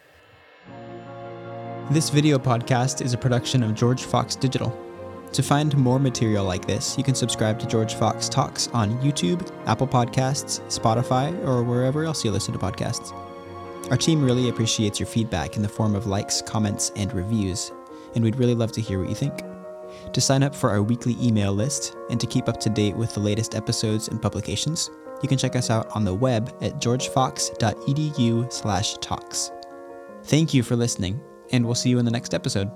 This 1.91 2.11
video 2.11 2.39
podcast 2.39 3.03
is 3.05 3.15
a 3.15 3.19
production 3.19 3.63
of 3.65 3.75
George 3.75 4.03
Fox 4.05 4.37
Digital. 4.37 4.71
To 5.33 5.43
find 5.43 5.77
more 5.77 5.99
material 5.99 6.45
like 6.45 6.67
this, 6.67 6.99
you 6.99 7.03
can 7.05 7.15
subscribe 7.15 7.59
to 7.61 7.67
George 7.67 7.95
Fox 7.95 8.29
Talks 8.29 8.69
on 8.69 9.01
YouTube, 9.01 9.51
Apple 9.67 9.89
Podcasts, 9.89 10.61
Spotify, 10.69 11.33
or 11.47 11.63
wherever 11.63 12.05
else 12.05 12.25
you 12.25 12.31
listen 12.31 12.53
to 12.53 12.59
podcasts. 12.61 13.13
Our 13.91 13.97
team 13.97 14.23
really 14.23 14.49
appreciates 14.51 15.01
your 15.01 15.07
feedback 15.07 15.57
in 15.57 15.63
the 15.63 15.69
form 15.69 15.95
of 15.95 16.07
likes, 16.07 16.43
comments, 16.43 16.93
and 16.97 17.13
reviews, 17.13 17.73
and 18.15 18.23
we'd 18.23 18.37
really 18.37 18.55
love 18.55 18.73
to 18.73 18.81
hear 18.81 19.01
what 19.01 19.09
you 19.09 19.15
think. 19.15 19.43
To 20.13 20.21
sign 20.21 20.43
up 20.43 20.55
for 20.55 20.71
our 20.71 20.83
weekly 20.83 21.17
email 21.21 21.53
list 21.53 21.97
and 22.11 22.21
to 22.21 22.27
keep 22.27 22.49
up 22.49 22.59
to 22.61 22.69
date 22.69 22.97
with 22.97 23.15
the 23.15 23.21
latest 23.21 23.55
episodes 23.55 24.09
and 24.09 24.21
publications, 24.21 24.91
you 25.23 25.29
can 25.29 25.39
check 25.39 25.55
us 25.55 25.71
out 25.71 25.89
on 25.95 26.05
the 26.05 26.15
web 26.15 26.53
at 26.61 26.81
georgefox.edu/talks. 26.81 29.53
Thank 30.25 30.53
you 30.53 30.63
for 30.63 30.77
listening, 30.77 31.21
and 31.53 31.65
we'll 31.65 31.75
see 31.75 31.91
you 31.91 31.99
in 31.99 32.05
the 32.05 32.11
next 32.11 32.35
episode. 32.35 32.71